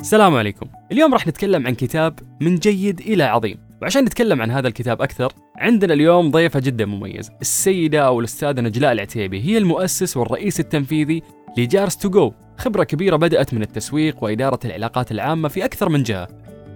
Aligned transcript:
السلام 0.00 0.36
عليكم. 0.36 0.66
اليوم 0.92 1.12
راح 1.12 1.26
نتكلم 1.26 1.66
عن 1.66 1.74
كتاب 1.74 2.18
من 2.40 2.56
جيد 2.56 3.00
إلى 3.00 3.22
عظيم. 3.22 3.58
وعشان 3.82 4.04
نتكلم 4.04 4.42
عن 4.42 4.50
هذا 4.50 4.68
الكتاب 4.68 5.02
أكثر 5.02 5.32
عندنا 5.56 5.94
اليوم 5.94 6.30
ضيفة 6.30 6.60
جدا 6.60 6.86
مميز 6.86 7.30
السيدة 7.40 8.06
أو 8.06 8.20
الأستاذة 8.20 8.60
نجلاء 8.60 8.92
العتيبي 8.92 9.40
هي 9.40 9.58
المؤسس 9.58 10.16
والرئيس 10.16 10.60
التنفيذي 10.60 11.22
لجارس 11.58 11.96
تو 11.96 12.10
جو. 12.10 12.32
خبرة 12.58 12.84
كبيرة 12.84 13.16
بدأت 13.16 13.54
من 13.54 13.62
التسويق 13.62 14.24
وإدارة 14.24 14.58
العلاقات 14.64 15.12
العامة 15.12 15.48
في 15.48 15.64
أكثر 15.64 15.88
من 15.88 16.02
جهة 16.02 16.28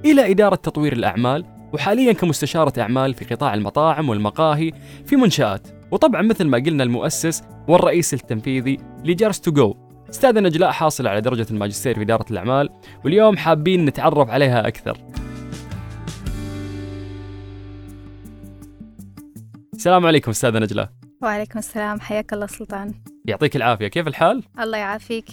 إلى 0.05 0.31
إدارة 0.31 0.55
تطوير 0.55 0.93
الأعمال 0.93 1.45
وحاليا 1.73 2.13
كمستشارة 2.13 2.81
أعمال 2.81 3.15
في 3.15 3.25
قطاع 3.25 3.55
المطاعم 3.55 4.09
والمقاهي 4.09 4.73
في 5.07 5.17
منشآت. 5.17 5.69
وطبعا 5.91 6.23
مثل 6.23 6.45
ما 6.45 6.59
قلنا 6.59 6.85
المؤسس 6.85 7.43
والرئيس 7.69 8.15
التنفيذي 8.15 8.79
ل 9.05 9.12
Jars 9.12 9.41
To 9.41 9.53
Go. 9.53 9.75
استاذة 10.13 10.41
نجلاء 10.41 10.71
حاصلة 10.71 11.11
على 11.11 11.21
درجة 11.21 11.47
الماجستير 11.51 11.95
في 11.95 12.03
إدارة 12.03 12.27
الأعمال 12.31 12.69
واليوم 13.05 13.37
حابين 13.37 13.85
نتعرف 13.85 14.31
عليها 14.31 14.69
أكثر. 14.69 14.99
السلام 19.75 20.07
عليكم 20.07 20.31
استاذة 20.31 20.59
نجلاء 20.59 20.91
وعليكم 21.23 21.59
السلام 21.59 22.01
حياك 22.01 22.33
الله 22.33 22.47
سلطان. 22.47 22.95
يعطيك 23.25 23.57
العافية 23.57 23.89
كيف 23.89 24.09
الحال؟ 24.09 24.43
الله 24.61 24.79
يعافيك. 24.79 25.25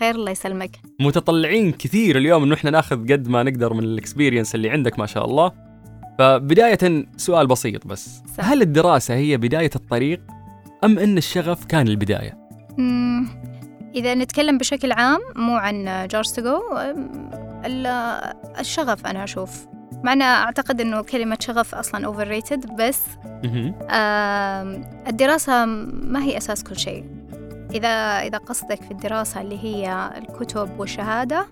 خير 0.00 0.14
الله 0.14 0.30
يسلمك. 0.30 0.70
متطلعين 1.00 1.72
كثير 1.72 2.18
اليوم 2.18 2.42
انه 2.42 2.54
إحنا 2.54 2.70
ناخذ 2.70 3.12
قد 3.12 3.28
ما 3.28 3.42
نقدر 3.42 3.74
من 3.74 3.84
ال 3.84 3.90
experience 3.90 4.54
اللي 4.54 4.70
عندك 4.70 4.98
ما 4.98 5.06
شاء 5.06 5.24
الله. 5.24 5.52
فبداية 6.18 7.06
سؤال 7.16 7.46
بسيط 7.46 7.86
بس 7.86 8.22
سهل. 8.36 8.46
هل 8.46 8.62
الدراسة 8.62 9.14
هي 9.14 9.36
بداية 9.36 9.70
الطريق 9.76 10.20
أم 10.84 10.98
أن 10.98 11.18
الشغف 11.18 11.64
كان 11.64 11.88
البداية؟ 11.88 12.48
إذا 13.98 14.14
نتكلم 14.14 14.58
بشكل 14.58 14.92
عام 14.92 15.20
مو 15.36 15.56
عن 15.56 16.08
Jars 16.10 16.26
To 16.26 16.60
الشغف 18.60 19.06
أنا 19.06 19.24
أشوف. 19.24 19.66
مع 20.04 20.12
أن 20.12 20.22
أعتقد 20.22 20.80
أنه 20.80 21.02
كلمة 21.02 21.38
شغف 21.40 21.74
أصلا 21.74 22.06
overrated 22.06 22.76
بس. 22.76 23.02
آم، 23.90 24.84
الدراسة 25.06 25.64
ما 25.64 26.22
هي 26.22 26.36
أساس 26.36 26.64
كل 26.64 26.76
شيء. 26.76 27.04
إذا 27.74 27.88
إذا 28.22 28.38
قصدك 28.38 28.82
في 28.82 28.90
الدراسة 28.90 29.40
اللي 29.40 29.64
هي 29.64 30.10
الكتب 30.16 30.80
والشهادة 30.80 31.46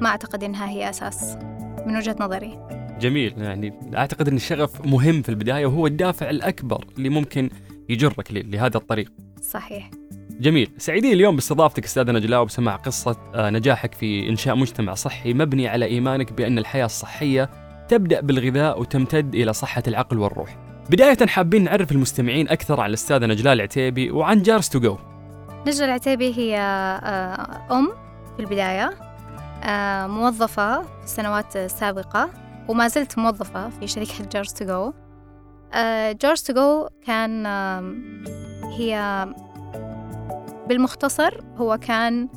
ما 0.00 0.06
أعتقد 0.06 0.44
أنها 0.44 0.68
هي 0.68 0.90
أساس 0.90 1.36
من 1.86 1.96
وجهة 1.96 2.16
نظري. 2.20 2.58
جميل. 3.00 3.34
يعني 3.42 3.80
أعتقد 3.96 4.28
أن 4.28 4.36
الشغف 4.36 4.86
مهم 4.86 5.22
في 5.22 5.28
البداية 5.28 5.66
وهو 5.66 5.86
الدافع 5.86 6.30
الأكبر 6.30 6.84
اللي 6.98 7.08
ممكن 7.08 7.50
يجرك 7.88 8.32
لهذا 8.32 8.76
الطريق. 8.76 9.12
صحيح. 9.42 9.90
جميل. 10.40 10.70
سعيدين 10.78 11.12
اليوم 11.12 11.34
باستضافتك 11.34 11.84
استاذة 11.84 12.12
نجلاء 12.12 12.42
وبسماع 12.42 12.76
قصة 12.76 13.16
آه، 13.34 13.50
نجاحك 13.50 13.94
في 13.94 14.28
إنشاء 14.28 14.56
مجتمع 14.56 14.94
صحي 14.94 15.34
مبني 15.34 15.68
على 15.68 15.84
إيمانك 15.86 16.32
بأن 16.32 16.58
الحياة 16.58 16.84
الصحية 16.84 17.50
تبدأ 17.88 18.20
بالغذاء 18.20 18.80
وتمتد 18.80 19.34
إلى 19.34 19.52
صحة 19.52 19.82
العقل 19.88 20.18
والروح. 20.18 20.56
بداية 20.90 21.26
حابين 21.26 21.64
نعرف 21.64 21.92
المستمعين 21.92 22.48
أكثر 22.48 22.80
عن 22.80 22.88
الأستاذة 22.88 23.26
نجلاء 23.26 23.52
العتيبي 23.52 24.10
وعن 24.10 24.42
جارس 24.42 24.68
تو 24.68 24.80
جو. 24.80 24.98
نجلة 25.66 25.84
العتيبي 25.84 26.38
هي 26.38 26.58
آه، 26.58 27.66
أم 27.70 27.88
في 28.36 28.42
البداية 28.42 28.90
آه، 29.64 30.06
موظفة 30.06 30.82
في 30.82 31.04
السنوات 31.04 31.56
السابقة 31.56 32.30
وما 32.68 32.88
زلت 32.88 33.18
موظفة 33.18 33.68
في 33.68 33.86
شركة 33.86 34.24
Jars 34.32 34.48
To 34.48 34.64
Go. 34.64 34.92
Jars 36.22 36.40
To 36.40 36.52
Go 36.54 36.88
كان 37.06 37.46
هي 38.78 39.26
بالمختصر 40.70 41.40
هو 41.56 41.78
كان 41.78 42.28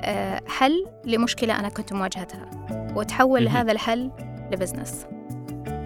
آه، 0.00 0.40
حل 0.48 0.86
لمشكلة 1.04 1.60
أنا 1.60 1.68
كنت 1.68 1.92
مواجهتها 1.92 2.50
وتحول. 2.96 3.48
هذا 3.48 3.72
الحل 3.72 4.10
ل 4.52 4.58
business 4.58 5.06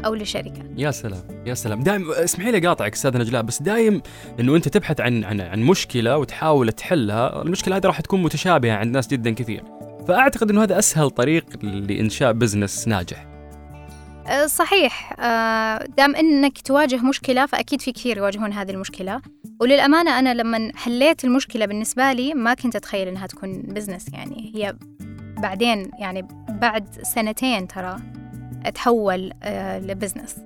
أو 0.04 0.14
لشركة. 0.14 0.62
يا 0.76 0.90
سلام 0.90 1.22
يا 1.46 1.54
سلام. 1.54 1.80
دايم 1.80 2.10
اسمحي 2.10 2.50
لي 2.50 2.66
قاطعك 2.66 2.92
أستاذ 2.92 3.18
نجلاء 3.18 3.42
بس 3.42 3.62
دايم 3.62 4.02
إنه 4.40 4.56
أنت 4.56 4.68
تبحث 4.68 5.00
عن 5.00 5.24
عن 5.24 5.40
عن 5.40 5.60
مشكلة 5.60 6.18
وتحاول 6.18 6.72
تحلها 6.72 7.42
المشكلة 7.42 7.76
هذه 7.76 7.86
راح 7.86 8.00
تكون 8.00 8.22
متشابهة 8.22 8.76
عند 8.76 8.94
ناس 8.94 9.06
جدا 9.06 9.30
كثير. 9.30 9.64
فأعتقد 10.08 10.50
إنه 10.50 10.62
هذا 10.62 10.78
أسهل 10.78 11.10
طريق 11.10 11.44
لإنشاء 11.62 12.32
business 12.32 12.88
ناجح. 12.88 13.26
آه، 14.26 14.46
صحيح. 14.46 15.20
آه، 15.20 15.84
دام 15.96 16.16
إنك 16.16 16.60
تواجه 16.60 16.96
مشكلة 16.96 17.46
فأكيد 17.46 17.80
في 17.80 17.92
كثير 17.92 18.16
يواجهون 18.16 18.52
هذه 18.52 18.70
المشكلة. 18.70 19.20
وللأمانة 19.60 20.18
أنا 20.18 20.34
لما 20.34 20.72
حليت 20.76 21.24
المشكلة 21.24 21.66
بالنسبة 21.66 22.12
لي 22.12 22.34
ما 22.34 22.54
كنت 22.54 22.76
أتخيل 22.76 23.08
إنها 23.08 23.26
تكون 23.26 23.62
business 23.62 24.12
يعني 24.12 24.52
هي 24.54 24.76
بعدين 25.38 25.90
يعني 25.98 26.28
بعد 26.48 26.88
سنتين 27.02 27.68
ترى 27.68 27.96
تحول 28.74 29.32
آه، 29.42 29.78
ل 29.78 29.85
business 29.85 30.36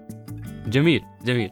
جميل 0.67 1.03
جميل. 1.25 1.51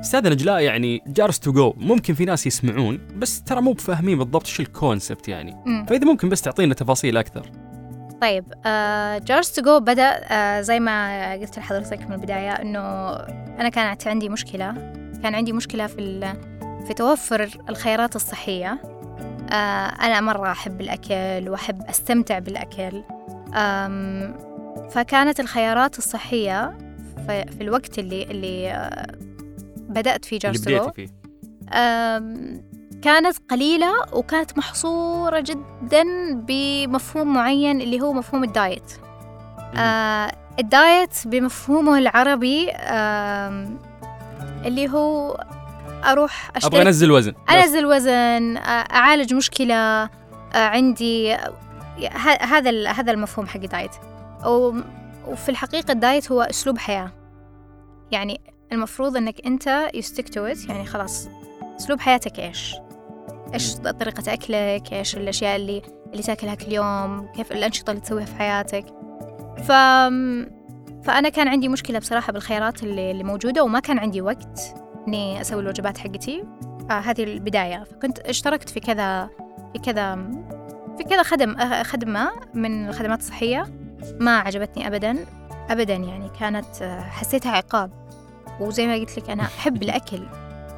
أستاذ 0.00 0.30
نجلاء 0.30 0.60
يعني 0.60 1.02
Jars 1.06 1.40
To 1.40 1.52
Go 1.52 1.74
ممكن 1.76 2.14
في 2.14 2.24
ناس 2.24 2.46
يسمعون 2.46 2.98
بس 3.16 3.42
ترى 3.42 3.60
مو 3.60 3.72
بفاهمين 3.72 4.18
بالضبط 4.18 4.46
شو 4.46 4.62
ال 4.62 4.70
concept 4.70 5.28
يعني. 5.28 5.56
مم. 5.66 5.86
فإذا 5.86 6.04
ممكن 6.04 6.28
بس 6.28 6.42
تعطينا 6.42 6.74
تفاصيل 6.74 7.16
أكثر. 7.16 7.50
طيب 8.20 8.44
Jars 9.24 9.44
To 9.44 9.62
Go 9.62 9.80
بدأ 9.80 10.20
آه، 10.32 10.60
زي 10.60 10.80
ما 10.80 11.32
قلت 11.32 11.58
لحضرتك 11.58 12.06
من 12.06 12.12
البداية 12.12 12.50
إنه 12.50 12.80
أنا 13.60 13.68
كانت 13.68 14.06
عندي 14.06 14.28
مشكلة. 14.28 14.72
كان 15.22 15.34
عندي 15.34 15.52
مشكلة 15.52 15.86
في 15.86 15.98
في 16.86 16.94
توفر 16.94 17.48
الخيارات 17.68 18.16
الصحية. 18.16 18.82
آه، 19.50 19.86
أنا 19.86 20.20
مرة 20.20 20.50
أحب 20.50 20.80
الأكل 20.80 21.48
وأحب 21.48 21.82
أستمتع 21.82 22.38
بالأكل. 22.38 23.02
آم، 23.54 24.34
فكانت 24.90 25.40
الخيارات 25.40 25.98
الصحية 25.98 26.78
في 27.26 27.60
الوقت 27.60 27.98
اللي 27.98 28.22
اللي 28.22 28.70
آه، 28.70 29.06
بدأت 29.76 30.24
فيه 30.24 30.38
بديتي 30.38 30.92
فيه. 30.94 31.08
كانت 33.02 33.36
قليلة 33.50 33.92
وكانت 34.12 34.58
محصورة 34.58 35.40
جدا 35.40 36.04
بمفهوم 36.34 37.34
معين 37.34 37.80
اللي 37.80 38.00
هو 38.00 38.12
مفهوم 38.12 38.44
ال 38.44 38.52
diet. 38.52 38.92
آه 39.76 40.32
ال 40.58 40.68
diet 40.68 41.10
بمفهومه 41.26 41.98
العربي 41.98 42.70
اللي 44.66 44.88
هو 44.88 45.44
أروح 46.04 46.48
أبغى 46.48 46.58
أشتري 46.66 46.82
أنزل 46.82 47.10
وزن. 47.12 47.32
بس. 47.48 47.54
أنزل 47.54 47.86
وزن 47.86 48.56
أعالج 48.56 49.34
مشكلة 49.34 49.74
آه، 49.74 50.08
عندي 50.54 51.34
هذا 52.40 52.90
هذا 52.90 53.12
المفهوم 53.12 53.46
حق 53.46 53.60
ال 53.60 53.65
diet. 53.65 53.90
و- 54.46 54.72
وفي 55.28 55.48
الحقيقة 55.48 55.92
ال 55.92 56.00
diet 56.00 56.32
هو 56.32 56.42
أسلوب 56.42 56.78
حياة. 56.78 57.10
يعني 58.12 58.40
المفروض 58.72 59.16
أنك 59.16 59.46
أنت 59.46 59.88
you 59.94 60.07
stick 60.07 60.28
to 60.28 60.46
يعني 60.46 60.86
خلاص 60.86 61.28
أسلوب 61.80 62.00
حياتك 62.00 62.38
إيش؟ 62.40 62.74
إيش 63.54 63.74
طريقة 63.74 64.32
أكلك؟ 64.32 64.92
إيش 64.92 65.16
الأشياء 65.16 65.56
اللي 65.56 65.82
اللي 66.12 66.22
تاكلها 66.22 66.54
كل 66.54 66.72
يوم؟ 66.72 67.28
كيف 67.36 67.52
الأنشطة 67.52 67.90
اللي 67.90 68.00
تسويها 68.02 68.24
في 68.24 68.34
حياتك؟ 68.34 68.84
ف 69.58 69.72
فأنا 71.04 71.28
كان 71.28 71.48
عندي 71.48 71.68
مشكلة 71.68 71.98
بصراحة 71.98 72.32
بالخيارات 72.32 72.82
اللي, 72.82 73.10
اللي 73.10 73.24
موجودة 73.24 73.64
وما 73.64 73.80
كان 73.80 73.98
عندي 73.98 74.20
وقت. 74.20 74.74
إني 75.08 75.40
أسوي 75.40 75.60
الوجبات 75.62 75.98
حقتي. 75.98 76.44
آه 76.90 77.00
هذه 77.00 77.24
البداية. 77.24 77.84
فكنت 77.84 78.18
اشتركت 78.18 78.68
في 78.68 78.80
كذا 78.80 79.28
في 79.72 79.78
كذا 79.78 80.14
في 80.98 81.04
كذا 81.04 81.22
خدم 81.22 81.58
آه، 81.58 81.82
خدمة 81.82 82.30
من 82.54 82.88
الخدمات 82.88 83.18
الصحية. 83.18 83.66
ما 84.20 84.38
عجبتني 84.38 84.86
أبدا. 84.86 85.16
أبدا 85.70 85.94
يعني 85.94 86.30
كانت 86.40 86.82
آه، 86.82 87.00
حسيتها 87.00 87.52
عقاب. 87.52 87.90
وزي 88.60 88.86
ما 88.86 88.94
قلت 88.94 89.18
لك 89.18 89.30
أنا 89.30 89.42
أحب 89.58 89.82
الأكل. 89.82 90.22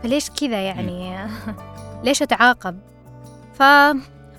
فليش 0.03 0.31
كذا 0.31 0.61
يعني؟ 0.61 1.17
ليش 2.05 2.23
أتعاقب؟ 2.23 2.79
ف 3.55 3.63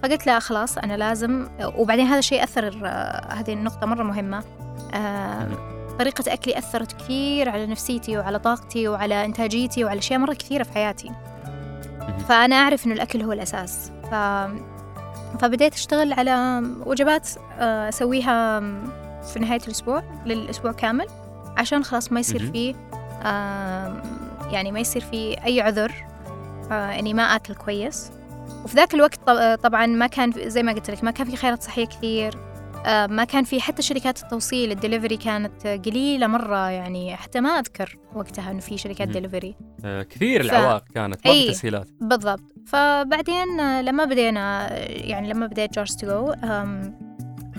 فقلت 0.04 0.28
لا 0.28 0.40
خلاص 0.40 0.78
أنا 0.78 0.98
لازم. 0.98 1.48
وبعدين 1.76 2.06
هذا 2.06 2.20
الشيء 2.20 2.44
أثر 2.44 2.82
آه، 2.86 3.34
هذه 3.34 3.54
النقطة 3.54 3.88
مرة 3.88 4.04
مهمة. 4.04 4.44
طريقة 6.00 6.34
أكلي 6.34 6.58
أثرت 6.58 6.92
كثير 7.02 7.50
على 7.50 7.66
نفسيتي 7.66 8.18
وعلى 8.18 8.40
طاقتي 8.40 8.88
وعلى 8.88 9.26
إنتاجيتي 9.26 9.84
وعلى 9.84 10.00
أشياء 10.00 10.20
مرة 10.20 10.34
كثيرة 10.34 10.64
في 10.64 10.72
حياتي. 10.74 11.12
فأنا 12.30 12.56
أعرف 12.56 12.86
إنه 12.86 12.94
الأكل 12.96 13.22
هو 13.22 13.32
الأساس. 13.32 13.92
ف... 14.12 14.16
فبديت 15.42 15.74
أشتغل 15.74 16.14
على 16.14 16.64
وجبات 16.86 17.30
آه، 17.60 17.90
أسويها 17.90 18.60
في 19.34 19.40
نهاية 19.40 19.60
الأسبوع 19.68 20.04
للأسبوع 20.26 20.72
كامل 20.72 21.08
عشان 21.58 21.84
خلاص 21.84 22.12
ما 22.12 22.20
يصير. 22.20 22.52
فيه 22.52 22.76
آم، 23.26 24.02
يعني 24.52 24.72
ما 24.72 24.80
يصير 24.80 25.02
فيه 25.02 25.36
أي 25.46 25.62
عذر 25.62 25.92
آه، 26.72 27.00
إني 27.00 27.14
ما 27.14 27.24
آكل 27.24 27.56
كويس. 27.56 28.12
وفي 28.64 28.76
ذاك 28.76 28.94
الوقت 28.94 29.20
طب- 29.28 29.56
طبعا 29.64 29.86
ما 29.86 30.08
كان 30.08 30.32
زي 30.38 30.64
ما 30.64 30.72
قلت 30.72 30.92
لك 30.92 31.04
ما 31.04 31.12
كان 31.12 31.28
في 31.30 31.36
خيارات 31.38 31.64
صحية 31.64 31.86
كثير. 31.86 32.34
آه، 32.38 32.55
ما 32.86 33.24
كان 33.24 33.44
في 33.44 33.62
حتى 33.62 33.82
شركات 33.82 34.24
التوصيل 34.24 34.72
الدليفري 34.72 35.18
كانت 35.18 35.68
قليلة 35.68 36.28
مرة 36.28 36.70
يعني 36.70 37.16
حتى 37.16 37.42
ما 37.42 37.50
أذكر 37.50 37.98
وقتها 38.16 38.52
إنه 38.52 38.60
في 38.60 38.78
شركات. 38.78 39.08
دليفري. 39.08 39.56
آه، 39.86 40.04
كثير 40.04 40.44
ف- 40.44 40.46
العوائق 40.46 40.84
كانت 40.96 41.28
ما 41.28 41.34
في. 41.34 41.52
تسهيلات. 41.52 41.88
بالضبط. 42.02 42.44
فبعدين 42.68 43.60
آه، 43.60 43.82
لما 43.82 44.06
بدينا 44.06 44.72
آه، 44.72 44.76
يعني 44.88 45.30
لما 45.30 45.48
بديت 45.48 45.74
Jars 45.76 45.92
To 45.96 46.08
Go 46.08 46.34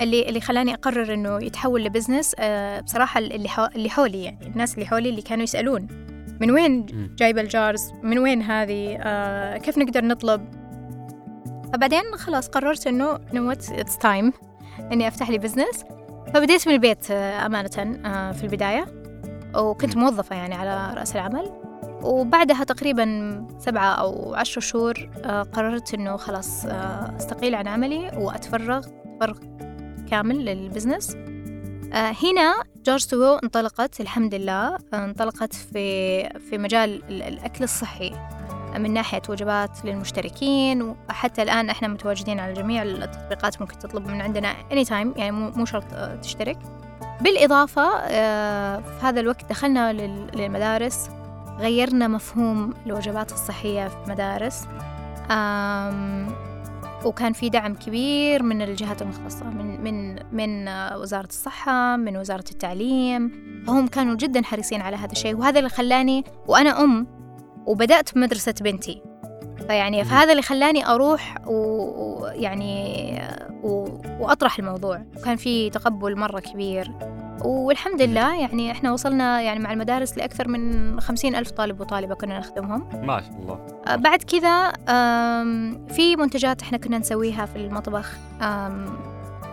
اللي 0.00 0.28
اللي 0.28 0.40
خلاني 0.40 0.74
أقرر 0.74 1.14
إنه 1.14 1.44
يتحول 1.44 1.84
ل 1.84 1.90
business 1.90 2.34
آه 2.38 2.80
بصراحة 2.80 3.18
اللي 3.18 3.48
حو 3.48 3.64
اللي 3.76 3.90
حولي 3.90 4.24
يعني 4.24 4.46
الناس 4.46 4.74
اللي 4.74 4.86
حولي 4.86 5.08
اللي 5.08 5.22
كانوا 5.22 5.44
يسألون 5.44 5.86
من 6.40 6.50
وين. 6.50 6.86
جايبة 7.18 7.40
ال 7.40 7.49
jars؟ 7.49 7.92
من 8.02 8.18
وين 8.18 8.42
هذه؟ 8.42 8.96
آه 9.00 9.56
كيف 9.56 9.78
نقدر 9.78 10.04
نطلب؟ 10.04 10.48
فبعدين 11.72 12.02
خلاص 12.16 12.48
قررت 12.48 12.86
إنه 12.86 13.18
انه 13.32 13.52
it's 13.52 13.98
time 13.98 14.32
إني 14.92 15.08
أفتح 15.08 15.30
لي 15.30 15.38
business 15.38 15.84
فبديت 16.34 16.68
من 16.68 16.74
البيت 16.74 17.10
آه 17.10 17.46
أمانة 17.46 18.00
آه 18.06 18.32
في 18.32 18.44
البداية. 18.44 18.86
وكنت 19.56 19.96
مم. 19.96 20.02
موظفة 20.02 20.36
يعني 20.36 20.54
على 20.54 20.94
رأس 21.00 21.16
العمل. 21.16 21.50
وبعدها 22.02 22.64
تقريبا 22.64 23.46
سبعة 23.58 23.86
أو 23.94 24.34
عشر 24.34 24.60
شهور 24.60 25.10
آه، 25.24 25.42
قررت 25.42 25.94
إنه 25.94 26.16
خلاص 26.16 26.66
أستقيل 27.16 27.54
عن 27.54 27.68
عملي 27.68 28.10
وأتفرغ 28.16 28.80
تفرغ 28.80 29.38
كامل 30.10 30.44
لل 30.44 30.58
business 30.58 31.16
هنا 31.92 32.54
Jars 32.86 33.04
To 33.06 33.16
Go 33.18 33.34
انطلقت 33.44 34.00
الحمد 34.00 34.34
لله 34.34 34.78
انطلقت 34.94 35.54
في 35.54 36.22
في 36.38 36.58
مجال 36.58 37.02
ال- 37.08 37.22
الأكل 37.22 37.64
الصحي. 37.64 38.12
من 38.78 38.92
ناحية 38.92 39.22
وجبات 39.28 39.84
للمشتركين 39.84 40.82
وحتى 41.08 41.42
الآن 41.42 41.70
إحنا 41.70 41.88
متواجدين 41.88 42.40
على 42.40 42.52
جميع 42.52 42.82
التطبيقات 42.82 43.60
ممكن 43.60 43.78
تطلب 43.78 44.06
من 44.08 44.20
عندنا 44.20 44.52
anytime 44.70 45.16
يعني 45.18 45.30
مو 45.32 45.64
شرط 45.64 45.84
تشترك. 46.22 46.58
بالإضافة 47.20 47.98
آه، 47.98 48.78
في 48.78 49.06
هذا 49.06 49.20
الوقت 49.20 49.44
دخلنا 49.50 49.92
لل- 49.92 50.30
للمدارس 50.34 51.08
غيرنا 51.58 52.08
مفهوم 52.08 52.74
الوجبات 52.86 53.32
الصحية 53.32 53.88
في 53.88 53.96
المدارس 54.06 54.64
وكان 57.04 57.32
في 57.32 57.48
دعم 57.48 57.74
كبير 57.74 58.42
من 58.42 58.62
الجهات 58.62 59.02
المختصة 59.02 59.44
من 59.44 59.84
من 59.84 60.16
من 60.32 60.68
وزارة 61.00 61.26
الصحة 61.28 61.96
من 61.96 62.16
وزارة 62.16 62.44
التعليم. 62.50 63.32
فهم 63.66 63.86
كانوا 63.86 64.14
جدا 64.14 64.42
حريصين 64.42 64.80
على 64.80 64.96
هذا 64.96 65.12
الشيء 65.12 65.36
وهذا 65.36 65.58
اللي 65.58 65.70
خلاني 65.70 66.24
وأنا 66.46 66.84
أم 66.84 67.06
وبدأت 67.66 68.16
مدرسة 68.16 68.54
بنتي. 68.60 69.02
فيعني. 69.66 70.04
فهذا 70.04 70.30
اللي 70.30 70.42
خلاني 70.42 70.86
أروح 70.86 71.34
ويعني 71.46 73.18
و- 73.62 73.88
وأطرح 74.20 74.58
الموضوع. 74.58 75.02
وكان 75.16 75.36
في 75.36 75.70
تقبل 75.70 76.16
مرة 76.18 76.40
كبير. 76.40 76.90
والحمد 77.44 78.02
لله 78.02 78.40
يعني 78.40 78.70
إحنا 78.72 78.92
وصلنا 78.92 79.40
يعني 79.40 79.60
مع 79.60 79.72
المدارس 79.72 80.18
لأكثر 80.18 80.48
من 80.48 81.00
خمسين 81.00 81.34
ألف 81.36 81.50
طالب 81.50 81.80
وطالبة 81.80 82.14
كنا 82.14 82.38
نخدمهم. 82.38 82.88
ما 83.06 83.20
شاء 83.20 83.30
الله. 83.42 83.58
آه، 83.86 83.96
بعد 83.96 84.22
كذا 84.22 84.72
في 85.88 86.16
منتجات 86.18 86.62
إحنا 86.62 86.78
كنا 86.78 86.98
نسويها 86.98 87.46
في 87.46 87.56
المطبخ. 87.56 88.12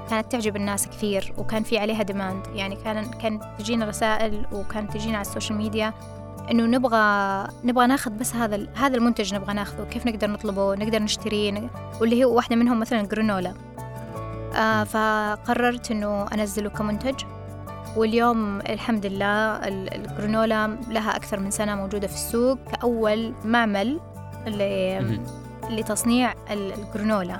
كانت 0.10 0.31
تعجب 0.31 0.56
الناس 0.56 0.88
كثير 0.88 1.33
وكان 1.38 1.63
في 1.63 1.77
عليها 1.77 2.04
demand 2.04 2.48
يعني 2.56 2.75
كان 2.75 3.06
كانت 3.12 3.44
تجينا 3.60 3.86
رسائل 3.86 4.45
وكانت 4.51 4.94
تجينا 4.94 5.18
على 5.18 5.25
ال 5.28 5.32
social 5.32 5.58
media. 5.58 5.94
إنه 6.51 6.63
نبغى 6.66 7.48
نبغى 7.63 7.88
ناخذ 7.88 8.12
بس 8.12 8.36
هذا 8.36 8.68
هذا 8.75 8.95
المنتج 8.98 9.36
نبغى 9.36 9.54
ناخذه. 9.54 9.84
كيف 9.84 10.06
نقدر 10.07 10.30
نطلبه 10.30 10.75
نقدر 10.75 11.00
نشتريه 11.01 11.69
واللي 12.01 12.24
هو 12.24 12.36
واحدة 12.36 12.56
منهم 12.56 12.80
مثلا 12.80 13.01
جرانولا 13.01 13.54
آه 14.56 14.84
فقررت 14.84 15.92
إنه 15.92 16.25
أنزله 16.34 16.69
كمنتج. 16.69 17.24
واليوم 17.98 18.60
الحمد 18.60 19.06
لله 19.06 19.56
ال- 19.68 19.94
الجرانولا 19.94 20.78
لها 20.90 21.16
أكثر 21.16 21.40
من 21.40 21.51
سنة 21.51 21.75
موجودة 21.75 22.07
في 22.07 22.13
السوق. 22.13 22.57
كأول 22.72 23.34
معمل. 23.46 24.00
لتصنيع 25.69 26.31
ال- 26.51 26.74
الجرانولا 26.74 27.39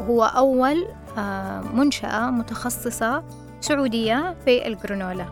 وهو 0.00 0.24
أول 0.24 0.86
آه، 1.18 1.60
منشأة 1.74 2.30
متخصصة 2.30 3.22
سعودية 3.60 4.34
في 4.44 4.66
الجرانولا 4.66 5.24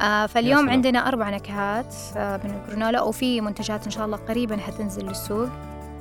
آه، 0.00 0.26
فاليوم. 0.26 0.70
عندنا 0.70 1.08
أربع 1.08 1.30
نكهات 1.30 1.94
آه، 2.16 2.40
من 2.44 2.50
الجرانولا 2.50 3.02
وفي 3.02 3.40
منتجات 3.40 3.84
إن 3.84 3.90
شاء 3.90 4.06
الله 4.06 4.16
قريبا 4.16 4.56
حتنزل 4.56 5.06
للسوق 5.06 5.48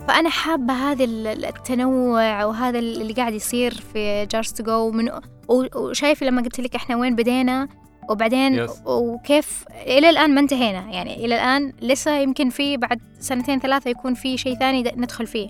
فأنا 0.08 0.30
حابة 0.30 0.74
هذا 0.74 1.04
ال- 1.04 1.46
التنوع 1.46 2.46
وهذا 2.46 2.80
اللي 2.80 3.14
قاعد 3.14 3.34
يصير 3.34 3.74
في 3.94 4.26
Jars 4.26 4.54
To 4.54 4.64
Go 4.64 4.92
من 4.92 5.10
و- 5.48 5.66
وشايف 5.76 6.24
لما 6.24 6.42
قلت 6.42 6.60
لك 6.60 6.76
إحنا 6.76 6.96
وين 6.96 7.16
بدينا 7.16 7.68
وبعدين 8.10 8.68
Yes. 8.68 8.72
وكيف 8.86 9.66
إلى 9.88 10.10
الآن 10.10 10.36
ما 10.36 10.40
انتهينا 10.42 10.92
يعني 10.92 11.26
إلى 11.26 11.36
الآن 11.36 11.74
لسه 11.82 12.16
يمكن 12.18 12.50
في 12.50 12.78
بعد 12.78 13.00
سنتين 13.20 13.60
ثلاثة 13.60 13.90
يكون 13.90 14.14
في 14.14 14.38
شيء 14.38 14.56
ثاني 14.60 14.84
ندخل 14.98 15.28
فيه 15.28 15.50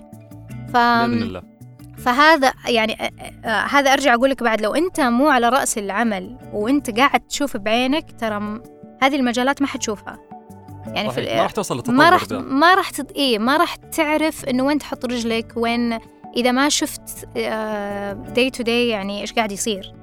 ف... 0.68 0.76
بإذن 0.76 1.22
الله 1.22 1.42
فهذا 2.04 2.52
يعني 2.68 2.96
هذا 3.44 3.92
أرجع 3.92 4.14
أقول 4.14 4.30
لك 4.30 4.42
بعد 4.42 4.60
لو 4.60 4.74
أنت 4.74 5.00
مو 5.00 5.28
على 5.28 5.48
رأس 5.48 5.78
العمل 5.78 6.36
وأنت 6.52 6.90
قاعد 6.98 7.20
تشوف 7.20 7.56
بعينك 7.56 8.20
ترى 8.20 8.60
هذه 9.02 9.16
المجالات 9.16 9.62
ما 9.62 9.68
حتشوفها 9.68 10.18
يعني 10.86 11.10
في 11.10 11.14
صحيح. 11.24 11.36
ما 11.36 11.42
راح 11.42 11.50
توصل 11.52 11.76
للتطور 11.76 11.94
ما 11.94 12.10
راح. 12.10 12.22
ما 12.32 12.74
راح 12.74 12.90
تد... 12.90 13.12
إيه 13.12 13.38
ما 13.38 13.56
راح 13.56 13.74
تعرف 13.76 14.44
إنه 14.44 14.62
وين 14.64 14.78
تحط 14.78 15.04
رجلك 15.04 15.52
وين 15.56 15.98
إذا 16.36 16.52
ما 16.52 16.68
شفت 16.68 17.28
day 18.34 18.50
to 18.50 18.62
day 18.62 18.88
يعني 18.88 19.20
إيش 19.20 19.32
قاعد 19.32 19.52
يصير 19.52 19.94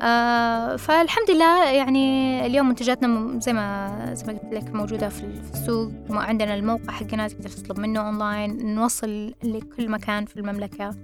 آه 0.00 0.76
فالحمد 0.76 1.30
لله 1.30 1.64
يعني 1.70 2.46
اليوم 2.46 2.68
منتجاتنا 2.68 3.40
زي 3.40 3.52
ما 3.52 3.90
زي 4.14 4.24
ما 4.32 4.32
قلت 4.38 4.54
لك 4.54 4.74
موجودة 4.74 5.08
في 5.08 5.20
ال- 5.24 5.42
في 5.42 5.52
السوق 5.52 5.90
عندنا 6.10 6.54
الموقع 6.54 6.92
حقنا 6.92 7.28
تقدر 7.28 7.48
تطلب 7.48 7.80
منه 7.80 8.00
اونلاين 8.00 8.74
نوصل 8.74 9.34
لكل 9.44 9.88
مكان 9.88 10.24
في 10.24 10.36
المملكة 10.36 10.84
آه 10.88 10.94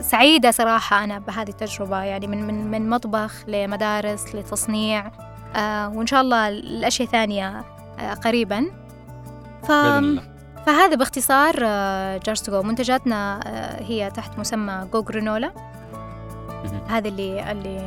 سعيدة 0.00 0.50
صراحة 0.50 1.04
أنا 1.04 1.18
بهذه 1.18 1.48
التجربة 1.48 2.02
يعني 2.02 2.26
من 2.26 2.46
من 2.46 2.70
من 2.70 2.90
مطبخ 2.90 3.44
لمدارس 3.48 4.34
لتصنيع 4.34 5.10
آه 5.56 5.88
وإن 5.88 6.06
شاء 6.06 6.20
الله 6.20 6.48
الأشياء 6.48 7.08
ثانية 7.08 7.64
آه 7.98 8.14
قريبا. 8.14 8.66
ف... 9.62 9.72
فهذا 10.66 10.94
باختصار 10.94 11.54
آه 11.62 12.16
To 12.16 12.52
Go 12.52 12.62
منتجاتنا 12.62 13.40
آه 13.46 13.82
هي 13.82 14.10
تحت 14.10 14.38
مسمى 14.38 14.88
Go 14.92 15.02
Granola 15.02 15.50
مهم. 16.64 16.80
هذا 16.88 17.08
اللي 17.08 17.52
اللي 17.52 17.80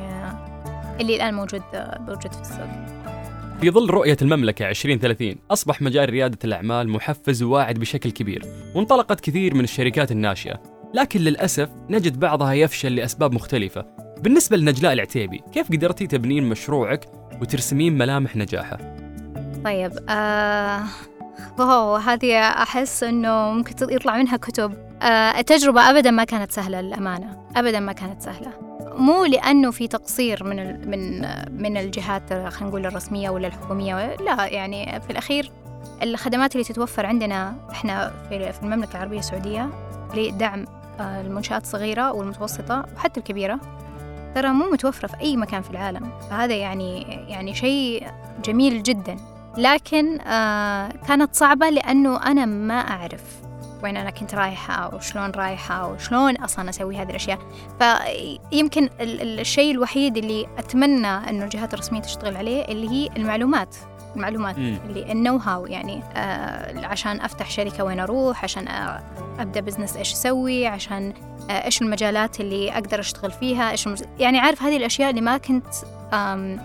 اللي 1.01 1.15
الآن 1.15 1.33
موجود 1.33 1.61
آه 1.73 1.99
موجود 1.99 2.33
في 2.33 2.41
السوق. 2.41 2.67
في 3.61 3.71
ظل 3.71 3.89
رؤية 3.89 4.17
المملكة 4.21 4.69
2030 4.69 5.35
أصبح 5.51 5.81
مجال 5.81 6.09
ريادة 6.09 6.37
الأعمال 6.43 6.89
محفز 6.89 7.43
وواعد 7.43 7.79
بشكل 7.79 8.11
كبير 8.11 8.45
وانطلقت 8.75 9.19
كثير 9.19 9.55
من 9.55 9.63
الشركات 9.63 10.11
الناشئة. 10.11 10.80
لكن 10.93 11.19
للأسف 11.19 11.69
نجد 11.89 12.19
بعضها 12.19 12.53
يفشل 12.53 12.95
لأسباب 12.95 13.33
مختلفة. 13.33 13.85
بالنسبة 14.17 14.57
لنجلاء 14.57 14.93
العتيبي 14.93 15.43
كيف 15.53 15.71
قدرتي 15.71 16.07
تبنين 16.07 16.43
مشروعك 16.43 17.05
وترسمين 17.41 17.97
ملامح 17.97 18.35
نجاحه؟ 18.35 18.77
طيب 19.65 19.91
آه 20.09 20.83
واو 21.59 21.95
هذه 21.95 22.39
أحس 22.39 23.03
إنه 23.03 23.51
ممكن 23.51 23.93
يطلع 23.93 24.17
منها 24.17 24.37
كتب. 24.37 24.73
آه 25.01 25.39
التجربة 25.39 25.89
أبدا 25.89 26.11
ما 26.11 26.23
كانت 26.23 26.51
سهلة 26.51 26.81
للأمانة 26.81 27.47
أبدا 27.55 27.79
ما 27.79 27.91
كانت 27.91 28.21
سهلة. 28.21 28.53
مو 28.97 29.25
لأنه 29.25 29.71
في 29.71 29.87
تقصير 29.87 30.43
من 30.43 30.89
من 30.89 31.21
من 31.61 31.77
الجهات 31.77 32.29
خلينا 32.29 32.69
نقول 32.69 32.85
الرسمية 32.85 33.29
ولا 33.29 33.47
الحكومية 33.47 34.15
لا 34.15 34.45
يعني 34.45 35.01
في 35.01 35.09
الأخير 35.09 35.51
الخدمات 36.03 36.55
اللي 36.55 36.63
تتوفر 36.63 37.05
عندنا 37.05 37.55
إحنا 37.71 38.13
في 38.29 38.63
المملكة 38.63 38.91
العربية 38.91 39.19
السعودية 39.19 39.69
لدعم 40.15 40.65
المنشآت 40.99 41.61
الصغيرة 41.63 42.11
والمتوسطة 42.11 42.85
وحتى 42.95 43.19
الكبيرة 43.19 43.59
ترى 44.35 44.49
مو 44.49 44.71
متوفرة 44.71 45.07
في 45.07 45.19
أي 45.21 45.37
مكان 45.37 45.61
في 45.61 45.69
العالم. 45.69 46.11
فهذا 46.29 46.53
يعني 46.55 47.01
يعني 47.29 47.55
شيء 47.55 48.07
جميل 48.45 48.83
جدا. 48.83 49.17
لكن 49.57 50.21
آه 50.21 50.89
كانت 51.07 51.35
صعبة 51.35 51.69
لأنه 51.69 52.23
أنا 52.31 52.45
ما 52.45 52.79
أعرف 52.79 53.23
وين 53.83 53.97
أنا 53.97 54.09
كنت 54.09 54.35
رايحة 54.35 54.95
وشلون 54.95 55.31
رايحة 55.31 55.87
وشلون 55.91 56.35
أصلا 56.37 56.69
أسوي 56.69 56.97
هذه 56.97 57.09
الأشياء. 57.09 57.39
فيمكن 57.79 58.83
ال- 58.83 59.21
ال- 59.21 59.39
الشيء 59.39 59.71
الوحيد 59.71 60.17
اللي 60.17 60.47
أتمنى 60.57 61.07
أنه 61.07 61.43
الجهات 61.43 61.73
الرسمية 61.73 62.01
تشتغل 62.01 62.37
عليه 62.37 62.65
اللي 62.65 62.89
هي 62.89 63.09
المعلومات. 63.17 63.75
المعلومات 64.15 64.57
مم. 64.57 64.79
اللي 64.85 65.11
النو 65.11 65.37
هاو 65.37 65.65
يعني 65.65 66.03
آه 66.15 66.85
عشان 66.85 67.21
أفتح 67.21 67.49
شركة 67.49 67.83
وين 67.83 67.99
أروح 67.99 68.43
عشان 68.43 68.67
آه 68.67 69.03
أبدأ 69.39 69.59
بزنس 69.59 69.95
إيش 69.95 70.13
أسوي 70.13 70.67
عشان 70.67 71.13
آه 71.49 71.65
إيش 71.65 71.81
المجالات 71.81 72.39
اللي 72.39 72.71
أقدر 72.71 72.99
أشتغل 72.99 73.31
فيها 73.31 73.71
إيش 73.71 73.87
المج... 73.87 74.01
يعني 74.19 74.39
عارف 74.39 74.63
هذه 74.63 74.77
الأشياء 74.77 75.09
اللي 75.09 75.21
ما 75.21 75.37
كنت 75.37 75.65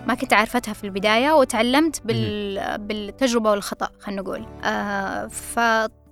ما 0.07 0.17
كنت 0.21 0.33
عارفتها 0.33 0.73
في 0.73 0.83
البداية 0.83 1.31
وتعلمت 1.31 2.01
بال... 2.05 2.77
بالتجربة 2.77 3.51
والخطأ 3.51 3.89
خلينا 3.99 4.21
نقول 4.21 4.45
آه 4.63 5.27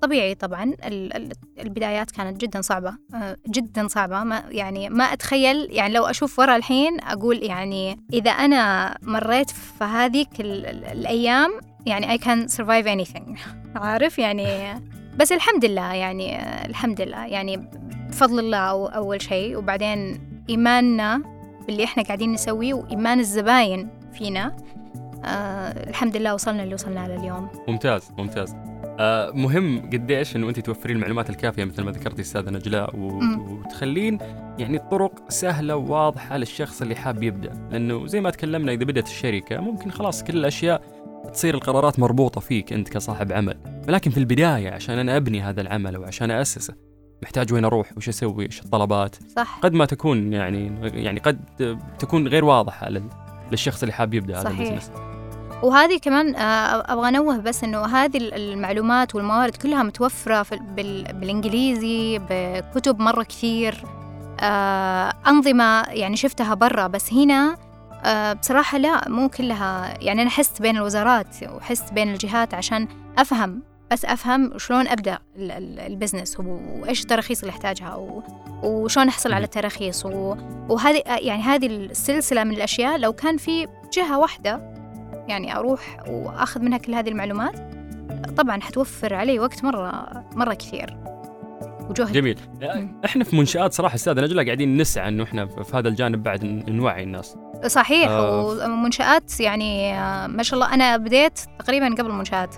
فطبيعي 0.05 0.35
طبعا. 0.35 0.63
ال- 0.63 1.15
ال- 1.15 1.31
البدايات 1.59 2.11
كانت 2.11 2.41
جدا 2.41 2.61
صعبة. 2.61 2.93
آه 3.15 3.37
جدا 3.47 3.87
صعبة. 3.87 4.23
ما 4.23 4.43
يعني 4.49 4.89
ما 4.89 5.03
أتخيل 5.03 5.67
يعني 5.71 5.93
لو 5.93 6.05
أشوف 6.05 6.39
ورا 6.39 6.55
الحين 6.55 7.01
أقول 7.01 7.43
يعني 7.43 7.99
إذا 8.13 8.31
أنا 8.31 8.95
مريت 9.01 9.49
في 9.49 9.83
هذيك 9.83 10.29
ال- 10.39 10.65
ال- 10.65 10.85
الأيام 10.85 11.51
يعني 11.85 12.17
I 12.17 12.21
can 12.21 12.51
survive 12.51 12.85
anything. 12.87 13.39
عارف؟ 13.75 14.19
يعني 14.19 14.45
بس 15.17 15.31
الحمد 15.31 15.65
لله 15.65 15.93
يعني 15.93 16.39
الحمد 16.65 17.01
لله. 17.01 17.25
يعني 17.25 17.69
بفضل 18.09 18.39
الله 18.39 18.57
أو 18.57 18.85
أول 18.87 19.21
شيء. 19.21 19.57
وبعدين 19.57 20.19
إيماننا 20.49 21.21
باللي 21.67 21.83
إحنا 21.83 22.03
قاعدين 22.03 22.31
نسويه 22.33 22.73
وإيمان 22.73 23.19
الزباين 23.19 23.89
فينا 24.13 24.55
آه 25.25 25.89
الحمد 25.89 26.17
لله 26.17 26.33
وصلنا 26.33 26.63
اللي 26.63 26.73
وصلنا 26.73 27.07
له 27.07 27.15
اليوم 27.15 27.49
ممتاز 27.67 28.11
ممتاز. 28.17 28.55
آه 28.99 29.31
مهم 29.31 29.89
قديش 29.93 30.35
إنه 30.35 30.49
أنت 30.49 30.59
توفرين 30.59 30.95
المعلومات 30.95 31.29
الكافية 31.29 31.63
مثل 31.63 31.83
ما 31.83 31.91
ذكرتي 31.91 32.21
أستاذة 32.21 32.49
نجلاء 32.49 32.95
و... 32.95 33.19
وتخلين 33.49 34.17
يعني 34.59 34.77
الطرق 34.77 35.29
سهلة 35.29 35.75
وواضحة 35.75 36.37
للشخص 36.37 36.81
اللي 36.81 36.95
حاب 36.95 37.23
يبدأ. 37.23 37.67
لأنه 37.71 38.07
زي 38.07 38.21
ما 38.21 38.29
تكلمنا 38.29 38.71
إذا 38.71 38.83
بدأت 38.83 39.07
الشركة 39.07 39.59
ممكن 39.59 39.91
خلاص 39.91 40.23
كل 40.23 40.37
الأشياء 40.37 40.81
تصير 41.33 41.55
القرارات 41.55 41.99
مربوطة 41.99 42.41
فيك 42.41 42.73
أنت 42.73 42.89
كصاحب 42.89 43.31
عمل. 43.31 43.57
ولكن 43.87 44.11
في 44.11 44.17
البداية 44.17 44.71
عشان 44.71 44.99
أنا 44.99 45.17
أبني 45.17 45.41
هذا 45.41 45.61
العمل 45.61 45.97
وعشان 45.97 46.31
أسسه 46.31 46.75
محتاج 47.23 47.53
وين 47.53 47.65
أروح؟ 47.65 47.97
وش 47.97 48.09
أسوي؟ 48.09 48.45
إيش 48.45 48.61
الطلبات؟ 48.61 49.15
صح. 49.35 49.59
قد 49.63 49.73
ما 49.73 49.85
تكون 49.85 50.33
يعني 50.33 50.71
يعني 50.83 51.19
قد 51.19 51.39
تكون 51.99 52.27
غير 52.27 52.45
واضحة 52.45 52.89
للشخص 53.51 53.83
اللي 53.83 53.93
حاب 53.93 54.13
يبدأ 54.13 54.33
هذا 54.33 54.43
صحيح. 54.43 54.59
البزنس. 54.59 54.91
وهذه 55.65 55.97
كمان 55.99 56.35
آه، 56.35 56.83
أبغى 56.93 57.09
أنوه 57.09 57.37
بس 57.37 57.63
إنه 57.63 57.85
هذه 57.85 58.17
المعلومات 58.17 59.15
والموارد 59.15 59.55
كلها 59.55 59.83
متوفرة 59.83 60.43
في 60.43 60.59
بال- 60.75 61.13
بالإنجليزي 61.13 62.21
بكتب 62.29 62.99
مرة 62.99 63.23
كثير 63.23 63.83
آه، 64.39 65.13
أنظمة 65.27 65.83
يعني 65.83 66.15
شفتها 66.17 66.53
برا 66.53 66.87
بس 66.87 67.13
هنا 67.13 67.57
آه، 68.03 68.33
بصراحة 68.33 68.77
لا 68.77 69.09
مو 69.09 69.29
كلها. 69.29 69.93
يعني 70.01 70.21
أنا 70.21 70.29
حست 70.29 70.61
بين 70.61 70.77
الوزارات 70.77 71.27
وحست 71.43 71.93
بين 71.93 72.13
الجهات 72.13 72.53
عشان 72.53 72.87
أفهم 73.17 73.61
بس 73.91 74.05
أفهم 74.05 74.57
شلون 74.57 74.87
أبدأ 74.87 75.19
ال- 75.35 75.51
ال- 75.51 75.79
البزنس 75.79 76.37
وإيش 76.39 77.01
التراخيص 77.01 77.39
اللي 77.39 77.49
أحتاجها 77.51 77.95
وشلون 78.63 79.07
أحصل 79.07 79.33
على 79.33 79.43
التراخيص 79.43 80.05
وهذه 80.69 81.01
يعني 81.07 81.41
هذه 81.43 81.65
السلسلة 81.67 82.43
من 82.43 82.51
الأشياء. 82.53 82.97
لو 82.97 83.13
كان 83.13 83.37
في 83.37 83.67
جهة 83.93 84.19
واحدة 84.19 84.74
يعني 85.27 85.55
أروح 85.55 85.97
وأخذ 86.07 86.61
منها 86.61 86.77
كل 86.77 86.95
هذه 86.95 87.09
المعلومات 87.09 87.55
طبعا 88.37 88.61
حتوفر 88.61 89.13
علي 89.13 89.39
وقت 89.39 89.63
مرة 89.63 90.23
مرة 90.35 90.53
كثير. 90.53 90.97
وجهد. 91.89 92.11
جميل. 92.11 92.39
إحنا 93.05 93.23
في 93.23 93.35
منشآت 93.35 93.73
صراحة 93.73 93.95
أستاذ 93.95 94.21
نجلاء 94.23 94.45
قاعدين 94.45 94.77
نسعى 94.77 95.07
إنه 95.07 95.23
إحنا 95.23 95.45
في 95.45 95.77
هذا 95.77 95.87
الجانب 95.87 96.23
بعد 96.23 96.45
نوعي 96.69 97.03
الناس. 97.03 97.35
صحيح. 97.67 98.09
آه. 98.09 98.45
ومنشآت 98.45 99.39
يعني 99.39 99.93
آه، 99.99 100.27
ما 100.27 100.43
شاء 100.43 100.59
الله 100.59 100.73
أنا 100.73 100.97
بديت 100.97 101.39
تقريبا 101.59 101.95
قبل 101.95 102.11
منشآت. 102.11 102.55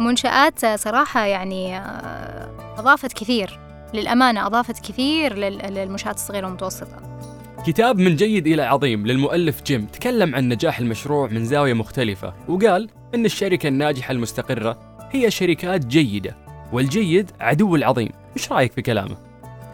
منشآت 0.00 0.64
آه، 0.64 0.76
صراحة 0.76 1.24
يعني 1.24 1.78
آه، 1.78 2.48
أضافت 2.78 3.12
كثير 3.12 3.60
للأمانة 3.94 4.46
أضافت 4.46 4.78
كثير 4.88 5.34
لل- 5.34 5.74
للمنشآت 5.74 6.14
الصغيرة 6.14 6.44
والمتوسطة. 6.46 6.96
كتاب 7.64 7.98
من 7.98 8.16
جيد 8.16 8.46
إلى 8.46 8.62
عظيم 8.62 9.06
للمؤلف 9.06 9.62
جيم 9.62 9.86
تكلم 9.86 10.34
عن 10.34 10.48
نجاح 10.48 10.78
المشروع 10.78 11.28
من 11.28 11.44
زاوية 11.44 11.72
مختلفة 11.72 12.34
وقال 12.48 12.88
إن 13.14 13.24
الشركة 13.24 13.68
الناجحة 13.68 14.12
المستقرة 14.12 14.78
هي 15.10 15.30
شركات 15.30 15.86
جيدة 15.86 16.36
والجيد 16.72 17.30
عدو 17.40 17.76
العظيم. 17.76 18.08
إيش 18.36 18.52
رأيك 18.52 18.72
في 18.72 18.82
كلامه؟ 18.82 19.16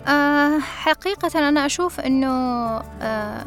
آه، 0.08 0.58
حقيقة 0.58 1.48
أنا 1.48 1.66
أشوف 1.66 2.00
أنه 2.00 2.28
آه، 3.02 3.44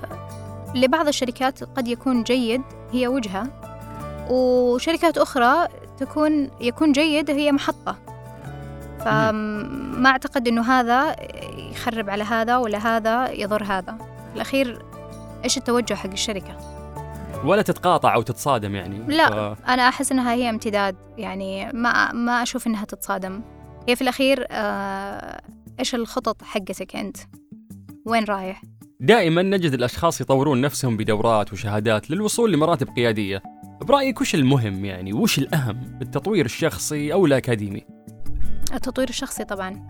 لبعض 0.75 1.07
الشركات 1.07 1.63
قد 1.63 1.87
يكون 1.87 2.23
جيد 2.23 2.61
هي 2.91 3.07
وجهة 3.07 3.47
وشركات 4.29 5.17
أخرى 5.17 5.67
تكون 5.97 6.49
يكون 6.61 6.91
جيد 6.91 7.29
هي 7.29 7.51
محطة. 7.51 7.97
فما 8.99 10.09
أعتقد 10.09 10.47
أنه 10.47 10.61
هذا 10.61 11.15
يخرب 11.71 12.09
على 12.09 12.23
هذا 12.23 12.57
ولا 12.57 12.77
هذا 12.77 13.31
يضر 13.31 13.63
هذا. 13.63 13.97
الأخير 14.35 14.85
إيش 15.43 15.57
التوجه 15.57 15.93
حق 15.93 16.11
الشركة؟ 16.11 16.57
ولا 17.45 17.61
تتقاطع 17.61 18.15
أو 18.15 18.21
تتصادم 18.21 18.75
يعني. 18.75 19.15
لا. 19.15 19.53
ف... 19.53 19.61
أنا 19.69 19.89
أحس 19.89 20.11
أنها 20.11 20.33
هي 20.33 20.49
امتداد. 20.49 20.95
يعني 21.17 21.71
ما 21.73 22.11
ما 22.11 22.43
أشوف 22.43 22.67
أنها 22.67 22.85
تتصادم. 22.85 23.41
هي 23.89 23.95
في 23.95 24.01
الأخير 24.01 24.47
آه، 24.51 25.41
إيش 25.79 25.95
الخطط 25.95 26.41
حقتك 26.43 26.95
أنت؟ 26.95 27.17
وين 28.05 28.23
رايح؟ 28.23 28.61
دائما 28.99 29.41
نجد 29.41 29.73
الأشخاص 29.73 30.21
يطورون 30.21 30.61
نفسهم 30.61 30.97
بدورات 30.97 31.53
وشهادات 31.53 32.11
للوصول 32.11 32.53
لمراتب 32.53 32.87
قيادية. 32.95 33.43
برأيك 33.81 34.21
وش 34.21 34.35
المهم 34.35 34.85
يعني؟ 34.85 35.13
وش 35.13 35.39
الأهم؟ 35.39 35.97
بالتطوير 35.99 36.45
الشخصي 36.45 37.13
أو 37.13 37.25
الأكاديمي؟ 37.25 37.85
التطوير 38.73 39.09
الشخصي 39.09 39.43
طبعا. 39.43 39.87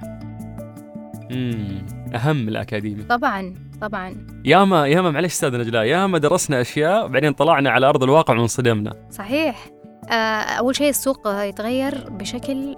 امم 1.32 1.86
أهم 2.16 2.48
الأكاديمي. 2.48 3.04
طبعا. 3.04 3.56
طبعا. 3.82 4.28
ياما 4.46 4.88
ياما 4.88 5.12
معلش 5.12 5.34
أستاذ 5.34 5.58
نجلاء 5.58 5.84
ياما 5.84 6.18
درسنا 6.18 6.62
أشياء 6.62 7.08
بعدين 7.08 7.34
طلعنا 7.34 7.70
على 7.72 7.86
أرض 7.90 8.04
الواقع 8.04 8.38
وانصدمنا. 8.38 8.94
صحيح. 9.12 9.66
آه، 10.10 10.14
أول 10.42 10.76
شيء 10.76 10.90
السوق 10.90 11.28
يتغير 11.28 12.10
بشكل 12.10 12.76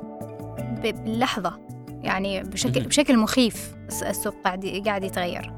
ب- 0.84 1.04
باللحظة 1.04 1.60
يعني 2.01 2.44
بشكل. 2.44 2.82
بشكل 2.84 3.18
مخيف 3.18 3.72
الس- 3.88 4.04
السوق 4.04 4.36
قاعد 4.46 4.82
قاعد 4.86 5.04
يتغير. 5.04 5.54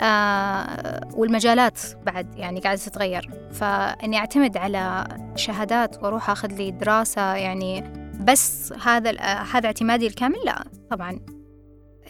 آه 0.00 1.00
والمجالات 1.14 1.80
بعد 2.06 2.34
يعني 2.36 2.60
قاعدة 2.60 2.80
تتغير. 2.80 3.30
فإني 3.52 4.18
أعتمد 4.18 4.56
على 4.56 5.04
شهادات 5.36 6.02
وأروح 6.02 6.30
أخذ 6.30 6.48
لي 6.52 6.70
دراسة 6.70 7.34
يعني 7.34 7.84
بس 8.20 8.74
هذا 8.82 9.20
هذا 9.52 9.66
اعتمادي 9.66 10.06
الكامل؟ 10.06 10.36
لا 10.46 10.64
طبعا. 10.90 11.20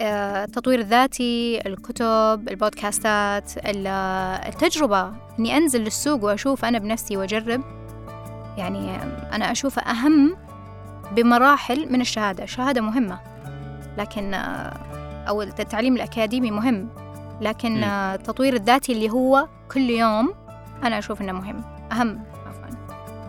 التطوير 0.01 0.79
الذاتي 0.79 1.61
الكتب 1.67 2.49
البودكاستات 2.51 3.53
ال- 3.67 3.87
آه، 3.87 4.49
التجربة. 4.49 5.13
إني 5.39 5.57
أنزل 5.57 5.81
للسوق 5.81 6.25
وأشوف 6.25 6.65
أنا 6.65 6.79
بنفسي 6.79 7.17
وأجرب. 7.17 7.63
يعني 8.59 8.97
أنا 9.33 9.53
أشوفها 9.53 9.91
أهم 9.91 10.37
بمراحل 11.17 11.93
من 11.93 12.01
الشهادة. 12.01 12.45
الشهادة 12.45 12.81
مهمة. 12.81 13.19
لكن 13.99 14.35
آه، 14.35 14.73
أو 15.29 15.43
التعليم 15.43 15.97
الأكاديمي 15.97 16.51
مهم. 16.51 16.89
لكن 17.41 17.77
مم. 17.77 17.85
آه، 17.85 18.15
التطوير 18.15 18.55
الذاتي 18.55 18.93
اللي 18.93 19.11
هو 19.11 19.49
كل 19.73 19.91
يوم 19.91 20.35
أنا 20.85 20.99
أشوف 20.99 21.21
إنه 21.23 21.33
مهم. 21.33 21.65
أهم. 21.93 22.23
عفوا. 22.47 22.77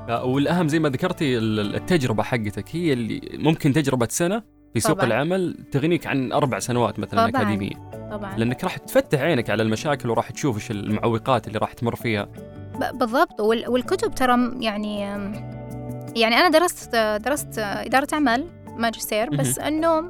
آه، 0.09 0.23
والأهم 0.25 0.67
زي 0.67 0.79
ما 0.79 0.89
ذكرتي 0.89 1.37
ال- 1.37 1.75
التجربة 1.75 2.23
حقتك 2.23 2.75
هي 2.75 2.93
اللي 2.93 3.21
ممكن 3.33 3.73
تجربة 3.73 4.07
سنة 4.11 4.43
في 4.73 4.79
سوق 4.79 4.91
طبعاً. 4.93 5.05
العمل 5.05 5.55
تغنيك 5.71 6.07
عن 6.07 6.31
أربع 6.31 6.59
سنوات 6.59 6.99
مثلا 6.99 7.27
طبعاً. 7.27 7.43
أكاديمية. 7.43 7.75
طبعا. 8.11 8.37
لأنك 8.37 8.63
راح 8.63 8.77
تفتح 8.77 9.19
عينك 9.21 9.49
على 9.49 9.63
المشاكل 9.63 10.09
وراح 10.09 10.29
تشوف 10.31 10.55
إيش 10.55 10.71
المعوقات 10.71 11.47
اللي 11.47 11.59
راح 11.59 11.73
تمر 11.73 11.95
فيها. 11.95 12.27
بالضبط. 12.93 13.41
وال- 13.41 13.69
والكتب 13.69 14.15
ترى 14.15 14.51
يعني 14.59 14.99
يعني 16.15 16.35
أنا 16.35 16.49
درست 16.49 16.95
درست 16.95 17.59
إدارة 17.59 18.07
أعمال 18.13 18.45
ماجستير 18.77 19.29
بس 19.29 19.59
إنه 19.59 20.01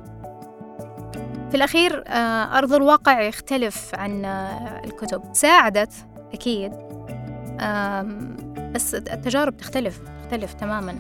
في 1.50 1.56
الأخير 1.56 2.04
آه، 2.08 2.58
أرض 2.58 2.74
الواقع 2.74 3.22
يختلف 3.22 3.92
عن 3.96 4.26
آه، 4.26 4.82
الكتب. 4.86 5.22
ساعدت 5.34 5.94
أكيد. 6.34 6.72
بس 8.74 8.96
التجارب 8.96 9.58
تختلف 9.58 10.00
تختلف 10.24 10.54
تماما. 10.54 10.96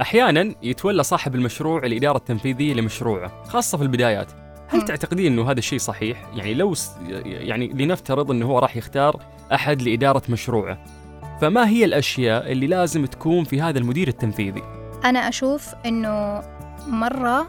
أحيانا 0.00 0.54
يتولى 0.62 1.02
صاحب 1.02 1.34
المشروع 1.34 1.86
الإدارة 1.86 2.16
التنفيذية 2.16 2.74
لمشروعه 2.74 3.44
خاصة 3.44 3.78
في 3.78 3.84
البدايات. 3.84 4.32
هل. 4.68 4.82
تعتقدين 4.82 5.32
إنه 5.32 5.50
هذا 5.50 5.58
الشيء 5.58 5.78
صحيح؟ 5.78 6.26
يعني 6.34 6.54
لو 6.54 6.74
س... 6.74 6.90
يعني 7.24 7.68
لنفترض 7.68 8.30
إنه 8.30 8.46
هو 8.46 8.58
راح 8.58 8.76
يختار 8.76 9.22
أحد 9.52 9.82
لإدارة 9.82 10.22
مشروعه 10.28 10.84
فما 11.40 11.68
هي 11.68 11.84
الأشياء 11.84 12.52
اللي 12.52 12.66
لازم 12.66 13.06
تكون 13.06 13.44
في 13.44 13.60
هذا 13.60 13.78
المدير 13.78 14.08
التنفيذي؟ 14.08 14.62
أنا 15.04 15.28
أشوف 15.28 15.74
إنه 15.86 16.42
مرة 16.86 17.46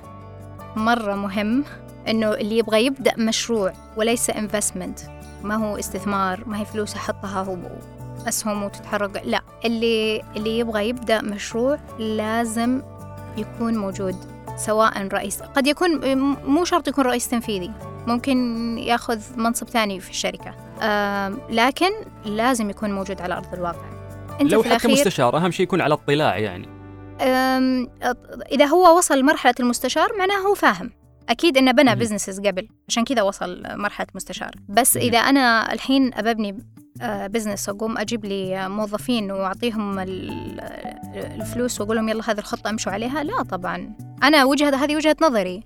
مرة 0.76 1.16
مهم 1.16 1.64
إنه 2.08 2.34
اللي 2.34 2.58
يبغى 2.58 2.86
يبدأ 2.86 3.14
مشروع 3.18 3.74
وليس 3.98 4.30
انفستمنت 4.30 5.00
ما 5.44 5.56
هو 5.56 5.78
استثمار 5.78 6.44
ما 6.48 6.60
هي 6.60 6.66
فلوس 6.66 6.96
أحطها 6.96 7.44
هو. 7.44 7.95
أسهم 8.28 8.64
وتتحرك. 8.64 9.22
لا 9.26 9.42
اللي 9.66 10.22
اللي 10.36 10.60
يبغى 10.60 10.90
يبدأ 10.90 11.22
مشروع 11.22 11.80
لازم 12.00 12.82
يكون 13.38 13.78
موجود 13.78 14.16
سواء 14.58 15.08
رئيس. 15.08 15.42
قد 15.42 15.68
يكون 15.68 16.18
مو 16.48 16.66
شرط 16.66 16.88
يكون 16.88 17.06
رئيس 17.06 17.30
تنفيذي 17.30 17.72
ممكن 18.08 18.78
ياخذ 18.78 19.22
منصب 19.38 19.68
ثاني 19.68 20.00
في 20.00 20.10
الشركة. 20.10 20.54
آم، 20.82 21.40
لكن 21.50 21.90
لازم 22.26 22.70
يكون 22.70 22.92
موجود 22.92 23.22
على 23.22 23.34
أرض 23.34 23.54
الواقع. 23.54 23.86
أنت 24.42 24.52
لو 24.52 24.64
حتى 24.64 24.88
مستشار 24.88 25.38
أهم 25.38 25.52
شيء 25.52 25.64
يكون 25.64 25.82
على 25.82 25.94
اطلاع 25.94 26.38
يعني. 26.38 26.70
إذا 28.52 28.66
هو 28.66 28.98
وصل 28.98 29.20
لمرحلة 29.20 29.54
المستشار 29.60 30.08
معناه 30.20 30.38
هو 30.38 30.54
فاهم. 30.54 30.92
أكيد 31.30 31.58
إنه 31.58 31.72
بنى. 31.72 31.96
businesses 31.96 32.40
قبل 32.40 32.68
عشان 32.90 33.04
كذا 33.04 33.22
وصل 33.22 33.64
مرحلة 33.66 34.08
مستشار. 34.16 34.52
بس. 34.70 34.98
إذا 34.98 35.18
أنا 35.18 35.74
الحين 35.74 36.14
أببني 36.14 36.58
business 37.02 37.70
أقوم 37.70 37.98
أجيب 37.98 38.26
لي 38.26 38.70
موظفين 38.70 39.32
وأعطيهم 39.32 40.00
ال- 40.00 40.60
الفلوس 41.16 41.82
وأقول 41.82 41.96
لهم 41.96 42.10
يلا 42.10 42.24
هذه 42.32 42.38
الخطة 42.40 42.70
أمشوا 42.70 42.92
عليها؟ 42.92 43.24
لا 43.24 43.44
طبعا. 43.44 43.94
أنا 44.24 44.46
وجهة 44.46 44.76
هذه 44.84 44.96
وجهة 44.96 45.16
نظري. 45.22 45.64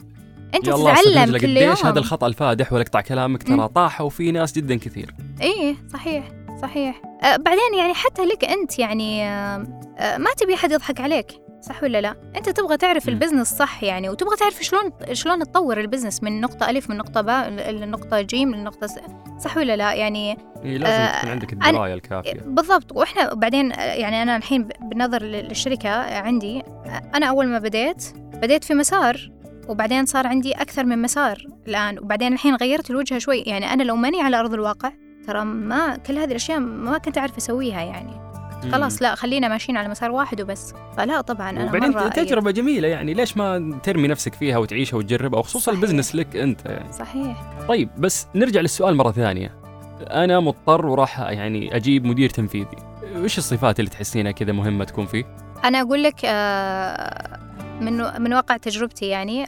أنت 0.55 0.65
تتعلم 0.65 1.37
كل 1.37 1.57
يوم. 1.57 1.75
هذا 1.83 1.99
الخطأ 1.99 2.27
الفادح 2.27 2.73
ولا 2.73 2.81
اقطع 2.81 3.01
كلامك 3.01 3.43
ترى 3.43 3.55
مم. 3.57 3.65
طاحوا 3.65 4.09
في 4.09 4.31
ناس 4.31 4.51
جدا 4.51 4.75
كثير. 4.75 5.15
إيه 5.41 5.75
صحيح 5.93 6.31
صحيح. 6.61 7.01
أه 7.23 7.35
بعدين 7.35 7.73
يعني 7.79 7.93
حتى 7.93 8.25
لك 8.25 8.45
أنت 8.45 8.79
يعني 8.79 9.23
آه 9.29 9.67
آه 9.97 10.17
ما 10.17 10.29
تبي 10.37 10.55
حد 10.55 10.71
يضحك 10.71 11.01
عليك. 11.01 11.27
صح 11.61 11.83
ولا 11.83 12.01
لا؟ 12.01 12.15
أنت 12.35 12.49
تبغى 12.49 12.77
تعرف. 12.77 13.09
ال 13.09 13.14
business 13.14 13.53
صح 13.53 13.83
يعني 13.83 14.09
وتبغى 14.09 14.35
تعرف 14.35 14.63
شلون 14.63 14.91
شلون 15.13 15.39
تطور 15.39 15.79
ال 15.79 15.84
business 15.84 16.23
من 16.23 16.41
نقطة 16.41 16.69
ألف 16.69 16.89
من 16.89 16.97
نقطة 16.97 17.21
باء 17.21 17.49
لنقطة 17.71 18.21
جيم 18.21 18.55
لنقطة 18.55 18.87
س... 18.87 18.99
صح 19.39 19.57
ولا 19.57 19.75
لا؟ 19.75 19.93
يعني 19.93 20.37
إيه 20.63 20.77
لازم 20.77 20.93
آه، 20.93 21.19
تكون 21.19 21.29
عندك 21.29 21.53
الدراية 21.53 21.93
الكافية 21.93 22.41
بالضبط 22.45 22.91
وإحنا 22.95 23.33
بعدين 23.33 23.71
آه، 23.71 23.93
يعني 23.93 24.21
أنا 24.21 24.35
الحين 24.35 24.69
بالنظر 24.81 25.23
للشركة 25.23 25.89
عندي 26.19 26.59
آه، 26.59 27.01
أنا 27.15 27.25
أول 27.25 27.47
ما 27.47 27.59
بديت 27.59 28.03
بديت 28.17 28.63
في 28.63 28.73
مسار 28.73 29.31
وبعدين 29.67 30.05
صار 30.05 30.27
عندي 30.27 30.51
أكثر 30.51 30.85
من 30.85 31.01
مسار 31.01 31.45
الآن 31.67 31.99
وبعدين 31.99 32.33
الحين 32.33 32.55
غيرت 32.55 32.89
الوجهة 32.89 33.19
شوي 33.19 33.39
يعني 33.39 33.73
أنا 33.73 33.83
لو 33.83 33.95
ماني 33.95 34.21
على 34.21 34.39
أرض 34.39 34.53
الواقع 34.53 34.91
ترى 35.27 35.45
ما 35.45 35.97
كل 35.97 36.17
هذه 36.17 36.29
الأشياء 36.29 36.59
ما 36.59 36.97
كنت 36.97 37.17
أعرف 37.17 37.37
أسويها 37.37 37.81
يعني 37.81 38.28
خلاص 38.71 39.01
لا 39.01 39.15
خلينا 39.15 39.47
ماشيين 39.47 39.77
على 39.77 39.87
مسار 39.87 40.11
واحد 40.11 40.41
وبس. 40.41 40.73
فلا 40.97 41.21
طبعا 41.21 41.49
أنا 41.49 41.69
وبعدين 41.69 41.97
أيد. 41.97 42.11
تجربة 42.11 42.51
جميلة 42.51 42.87
يعني 42.87 43.13
ليش 43.13 43.37
ما 43.37 43.79
ترمي 43.83 44.07
نفسك 44.07 44.33
فيها 44.33 44.57
وتعيشها 44.57 44.97
وتجربها؟ 44.97 45.39
وخصوصا. 45.39 45.71
البزنس 45.71 46.15
لك 46.15 46.35
أنت 46.35 46.65
يعني. 46.65 46.93
صحيح. 46.93 47.43
طيب 47.67 47.89
بس 47.97 48.27
نرجع 48.35 48.61
للسؤال 48.61 48.95
مرة 48.95 49.11
ثانية. 49.11 49.55
أنا 50.01 50.39
مضطر 50.39 50.85
وراح 50.85 51.19
يعني 51.19 51.75
أجيب 51.75 52.05
مدير 52.05 52.29
تنفيذي. 52.29 52.77
وش 53.17 53.37
الصفات 53.37 53.79
اللي 53.79 53.91
تحسينها 53.91 54.31
كذا 54.31 54.51
مهمة 54.51 54.85
تكون 54.85 55.05
فيه؟ 55.05 55.23
أنا 55.63 55.81
أقول 55.81 56.03
لك 56.03 56.25
آه، 56.25 57.39
من 57.81 58.21
من 58.21 58.33
واقع 58.33 58.57
تجربتي 58.57 59.05
يعني 59.05 59.45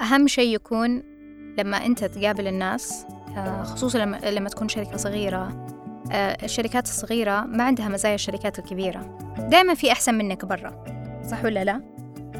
أهم 0.00 0.26
شيء 0.26 0.54
يكون 0.54 1.02
لما 1.58 1.86
أنت 1.86 2.04
تقابل 2.04 2.46
الناس 2.46 3.06
آه، 3.36 3.62
خصوصا 3.62 3.98
لما 3.98 4.16
لما 4.16 4.48
تكون 4.48 4.68
شركة 4.68 4.96
صغيرة 4.96 5.66
الشركات 6.12 6.84
الصغيرة 6.84 7.40
ما 7.40 7.64
عندها 7.64 7.88
مزايا 7.88 8.14
الشركات 8.14 8.58
الكبيرة. 8.58 9.18
دائما 9.50 9.74
في 9.74 9.92
أحسن 9.92 10.14
منك 10.14 10.44
برا. 10.44 10.84
صح 11.30 11.44
ولا 11.44 11.64
لا؟ 11.64 11.82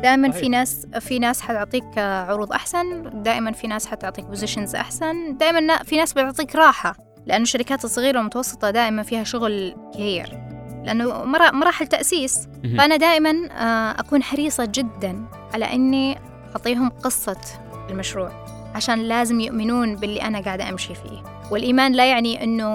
دائما 0.02 0.30
في. 0.30 0.48
ناس 0.48 0.86
في 1.00 1.18
ناس 1.18 1.40
حتعطيك 1.40 1.84
آه، 1.98 2.24
عروض 2.24 2.52
أحسن 2.52 3.10
دائما 3.22 3.52
في 3.52 3.66
ناس 3.66 3.86
حتعطيك 3.86 4.24
بوزيشنز 4.24 4.74
أحسن 4.74 5.36
دائما 5.36 5.76
في 5.82 5.96
ناس 5.96 6.12
بتعطيك 6.12 6.56
راحة 6.56 6.96
لأنه 7.26 7.42
الشركات 7.42 7.84
الصغيرة 7.84 8.18
والمتوسطة 8.18 8.70
دائما 8.70 9.02
فيها 9.02 9.24
شغل 9.24 9.74
كثير 9.94 10.38
مرا- 11.24 11.50
مراحل 11.50 11.86
تأسيس. 11.86 12.48
مهم. 12.64 12.76
فأنا 12.78 12.96
دائما 12.96 13.30
آه، 13.52 14.00
أكون 14.00 14.22
حريصة 14.22 14.64
جدا 14.64 15.24
على 15.54 15.72
إني 15.72 16.18
أعطيهم 16.52 16.88
قصة 16.88 17.36
المشروع 17.90 18.30
عشان 18.74 18.98
لازم 18.98 19.40
يؤمنون 19.40 19.96
باللي 19.96 20.22
أنا 20.22 20.40
قاعدة 20.40 20.68
أمشي 20.68 20.94
فيه. 20.94 21.35
والإيمان 21.50 21.92
لا 21.92 22.06
يعني 22.10 22.44
إنه 22.44 22.70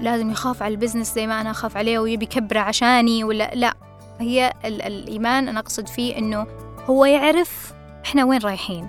لازم 0.00 0.30
يخاف 0.30 0.62
على 0.62 0.74
البزنس 0.74 1.14
زي 1.14 1.26
ما 1.26 1.40
أنا 1.40 1.50
أخاف 1.50 1.76
عليه 1.76 1.98
ويبي 1.98 2.26
كبره 2.26 2.60
عشاني 2.60 3.24
ولا 3.24 3.50
لا. 3.54 3.74
هي 4.20 4.52
ال- 4.64 4.82
الإيمان 4.82 5.48
أنا 5.48 5.60
أقصد 5.60 5.88
فيه 5.88 6.18
إنه 6.18 6.46
هو 6.90 7.04
يعرف 7.04 7.72
إحنا 8.04 8.24
وين 8.24 8.40
رايحين 8.40 8.88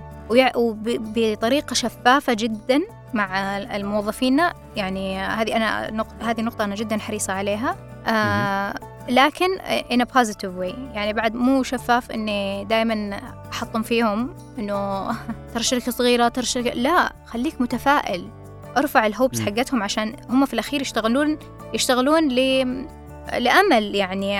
وبطريقة 0.56 1.74
شفافة 1.74 2.32
جدا 2.34 2.80
مع 3.14 3.56
الموظفين. 3.58 4.40
يعني 4.76 5.18
هذه 5.18 5.56
أنا 5.56 5.90
نق- 5.90 6.22
هذه 6.24 6.40
نقطة 6.40 6.64
أنا 6.64 6.74
جدا 6.74 6.98
حريصة 6.98 7.32
عليها. 7.32 7.76
آه 8.06 8.74
لكن 9.08 9.48
in 9.90 10.02
a 10.02 10.06
positive 10.18 10.60
way. 10.60 10.74
يعني 10.94 11.12
بعد 11.12 11.34
مو 11.34 11.62
شفاف 11.62 12.10
إني 12.10 12.64
دائما 12.64 13.20
أحطم 13.52 13.82
فيهم 13.82 14.34
إنه 14.58 15.08
ترى 15.52 15.60
الشركة 15.60 15.92
صغيرة 15.92 16.28
ترى 16.28 16.42
الشركة 16.42 16.70
لا 16.70 17.12
خليك 17.26 17.60
متفائل. 17.60 18.28
أرفع 18.76 19.06
ال 19.06 19.12
hopes 19.12 19.40
مم. 19.40 19.46
حقتهم 19.46 19.82
عشان 19.82 20.16
هم 20.28 20.46
في 20.46 20.54
الأخير 20.54 20.80
يشتغلون 20.80 21.38
يشتغلون 21.74 22.28
ل 22.28 22.66
لأمل 23.38 23.94
يعني 23.94 24.38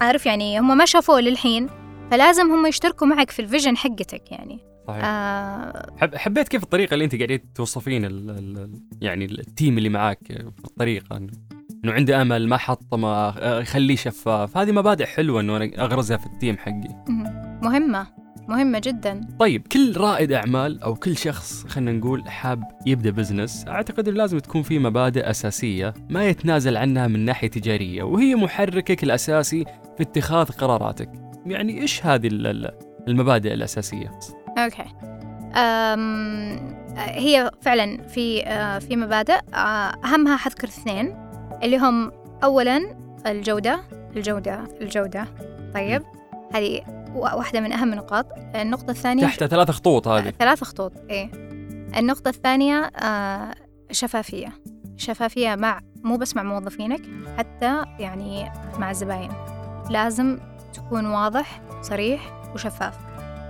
عارف 0.00 0.26
يعني 0.26 0.58
هم 0.60 0.76
ما 0.76 0.84
شافوه 0.84 1.20
للحين 1.20 1.68
فلازم 2.10 2.52
هم 2.52 2.66
يشتركوا 2.66 3.06
معك 3.06 3.30
في 3.30 3.42
ال 3.42 3.47
vision 3.47 3.76
حقتك 3.76 4.32
يعني. 4.32 4.58
صحيح. 4.88 5.04
آه 5.04 5.86
حب 5.96 6.14
حبيت 6.16 6.48
كيف 6.48 6.62
الطريقة 6.62 6.94
اللي 6.94 7.04
أنت 7.04 7.14
قاعدين 7.16 7.52
توصفين 7.52 8.04
ال 8.04 8.30
ال 8.30 8.80
يعني 9.00 9.24
ال 9.24 9.35
team 9.35 9.78
اللي 9.78 9.88
معاك 9.88 10.18
في 10.28 10.64
الطريقة 10.64 11.16
إنه 11.16 11.92
عنده 11.92 12.22
أمل 12.22 12.48
ما 12.48 12.56
حطمه 12.56 13.08
آه، 13.08 13.62
خليه 13.62 13.96
شفاف. 13.96 14.56
هذه 14.56 14.72
مبادئ 14.72 15.06
حلوة 15.06 15.40
إنه 15.40 15.56
أنا 15.56 15.84
أغرزها 15.84 16.16
في 16.16 16.26
ال 16.26 16.32
team 16.32 16.56
حقي. 16.58 17.04
مهم. 17.08 17.60
مهمة. 17.62 18.06
مهمة 18.50 18.78
جدا. 18.84 19.20
طيب 19.38 19.66
كل 19.72 19.96
رائد 19.96 20.32
أعمال 20.32 20.82
أو 20.82 20.94
كل 20.94 21.16
شخص 21.16 21.66
خلينا 21.66 21.92
نقول 21.92 22.28
حاب 22.30 22.62
يبدأ 22.86 23.10
business 23.10 23.64
أعتقد 23.68 24.08
انه 24.08 24.16
لازم 24.16 24.38
تكون 24.38 24.62
في 24.62 24.78
مبادئ 24.78 25.30
أساسية 25.30 25.94
ما 26.10 26.24
يتنازل 26.28 26.76
عنها 26.76 27.06
من 27.06 27.24
ناحية 27.24 27.48
تجارية 27.48 28.02
وهي 28.02 28.34
محركك 28.34 29.02
الأساسي 29.04 29.64
في 29.96 30.02
اتخاذ 30.02 30.46
قراراتك. 30.46 31.10
يعني 31.46 31.80
إيش 31.80 32.06
هذه 32.06 32.26
ال- 32.26 32.46
ال- 32.46 32.70
المبادئ 33.08 33.54
الأساسية؟ 33.54 34.10
okay. 34.58 34.84
أم 35.54 36.76
هي 36.96 37.50
فعلا 37.60 38.02
في 38.02 38.46
آه، 38.46 38.78
في 38.78 38.96
مبادئ. 38.96 39.38
آه، 39.54 39.56
أهمها 40.04 40.36
حذكر 40.36 40.68
اثنين 40.68 41.16
اللي 41.62 41.78
هم 41.78 42.12
اولا 42.44 42.80
الجودة 43.26 43.80
الجودة 44.16 44.64
الجودة. 44.80 45.24
طيب 45.74 46.02
هذه 46.54 46.80
وا- 47.14 47.34
واحدة 47.34 47.60
من 47.60 47.72
أهم 47.72 47.92
النقاط 47.92 48.26
النقطة 48.54 48.90
الثانية 48.90 49.22
تحت 49.22 49.44
ثلاث 49.44 49.70
خطوط 49.70 50.08
هذه. 50.08 50.30
ثلاث 50.38 50.64
خطوط 50.64 50.92
إيه. 51.10 51.30
النقطة 51.96 52.28
الثانية 52.28 52.74
آه، 52.76 53.54
شفافية. 53.90 54.52
شفافية 54.96 55.54
مع 55.54 55.80
مو 56.04 56.16
بس 56.16 56.36
مع 56.36 56.42
موظفينك 56.42 57.00
حتى 57.38 57.82
يعني 57.98 58.50
مع 58.78 58.90
الزباين. 58.90 59.30
لازم 59.90 60.38
تكون 60.74 61.06
واضح 61.06 61.60
صريح 61.82 62.32
وشفاف. 62.54 62.94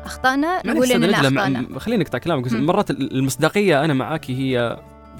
أخطأنا 0.04 0.62
نقول 0.66 0.92
اننا 0.92 1.20
أخطأنا. 1.20 1.78
خليني 1.78 2.02
أقطع 2.04 2.18
كلامك. 2.18 2.52
مرات 2.52 2.90
ال- 2.90 3.16
المصداقية 3.16 3.84
أنا 3.84 3.94
معاك 3.94 4.30
هي 4.30 4.76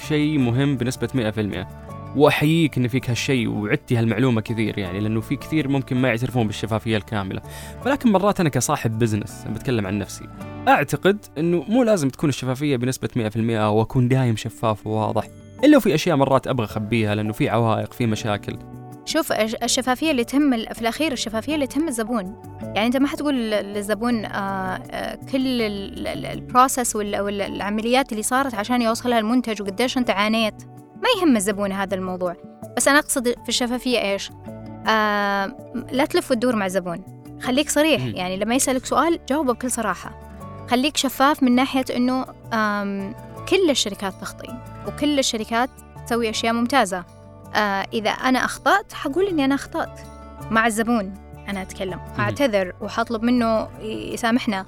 شيء 0.09 0.39
مهم 0.39 0.77
بنسبة 0.77 1.09
100% 1.15 1.69
وأحييك 2.17 2.79
إن 2.79 2.89
فيك 2.89 3.11
هالشيء 3.11 3.49
وعدتي 3.49 3.97
هالمعلومة 3.97 4.41
كثير 4.41 4.79
يعني 4.79 5.01
لأنه 5.01 5.21
في 5.21 5.37
كثير 5.37 5.69
ممكن 5.69 5.97
ما 5.97 6.09
يعترفون 6.09 6.47
بالشفافية 6.47 6.97
الكاملة. 6.97 7.43
ولكن 7.87 8.13
مرات 8.13 8.41
أنا 8.41 8.49
كصاحب 8.49 8.99
بزنس 8.99 9.45
بتكلم 9.55 9.87
عن 9.87 9.99
نفسي 9.99 10.25
أعتقد 10.69 11.19
إنه 11.39 11.65
مو 11.69 11.83
لازم 11.83 12.09
تكون 12.09 12.29
الشفافية 12.29 12.77
بنسبة 12.77 13.09
100% 13.17 13.37
وأكون 13.69 14.09
دايم 14.09 14.37
شفاف 14.37 14.87
وواضح. 14.87 15.25
إلا 15.65 15.77
وفي 15.77 15.95
أشياء 15.95 16.17
مرات 16.17 16.47
أبغى 16.47 16.65
أخبيها 16.65 17.15
لأنه 17.15 17.33
في 17.33 17.49
عوائق 17.49 17.93
في 17.93 18.07
مشاكل. 18.07 18.57
شوف 19.05 19.33
الش- 19.33 19.55
الشفافية 19.63 20.11
اللي 20.11 20.25
تهم 20.25 20.51
في 20.51 20.81
الأخير 20.81 21.13
الشفافية 21.13 21.55
اللي 21.55 21.67
تهم 21.67 21.89
الزبون. 21.89 22.37
يعني 22.63 22.87
أنت 22.87 22.97
ما 22.97 23.07
حتقول 23.09 23.35
لل- 23.35 23.73
للزبون 23.73 24.25
آه 24.25 24.29
آه 24.31 25.15
كل 25.33 25.63
البروسس 26.27 26.97
والعمليات 26.97 28.13
اللي 28.13 28.23
صارت 28.23 28.55
عشان 28.55 28.83
يوصلها 28.83 29.19
المنتج 29.19 29.63
وقديش 29.63 29.99
أنت 29.99 30.11
عانيت. 30.11 30.55
ما 31.03 31.09
يهم 31.23 31.37
الزبون 31.37 31.73
هذا 31.73 31.95
الموضوع. 31.95 32.37
بس 32.77 32.89
أنا 32.89 32.99
أقصد 32.99 33.29
في 33.29 33.49
الشفافية 33.49 33.99
إيش؟ 33.99 34.31
آه 34.89 35.47
لا 35.93 36.05
تلف 36.05 36.31
وتدور 36.31 36.57
مع 36.57 36.67
الزبون 36.67 37.05
خليك 37.43 37.71
صريح. 37.71 38.03
يعني 38.05 38.37
لما 38.37 38.55
يسألك 38.55 38.87
سؤال 38.87 39.21
جاوبه 39.29 39.53
بكل 39.53 39.71
صراحة. 39.71 40.21
خليك 40.71 40.97
شفاف 40.97 41.43
من 41.43 41.55
ناحية 41.55 41.85
أنه 41.97 42.25
كل 43.49 43.71
الشركات 43.71 44.15
تخطي 44.21 44.55
وكل 44.87 45.19
الشركات 45.19 45.71
تسوي 46.07 46.31
أشياء 46.31 46.53
ممتازة. 46.53 47.05
آه 47.55 47.87
إذا 47.93 48.11
أنا 48.11 48.45
أخطأت 48.45 48.93
حقول 48.93 49.27
إني 49.27 49.45
أنا 49.45 49.55
أخطأت. 49.55 50.01
مع 50.51 50.67
الزبون 50.67 51.15
أنا 51.49 51.63
أتكلم. 51.63 52.01
أعتذر 52.19 52.73
وحطلب 52.81 53.23
منه 53.23 53.69
يسامحنا. 53.83 54.67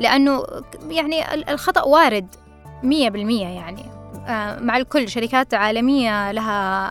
لأنه 0.00 0.42
يعني 0.88 1.34
ال- 1.34 1.48
الخطأ 1.48 1.82
وارد 1.82 2.26
مية 2.82 3.08
بالمية 3.10 3.46
يعني. 3.46 3.93
مع 4.60 4.76
الكل. 4.76 5.08
شركات 5.08 5.54
عالمية 5.54 6.32
لها 6.32 6.90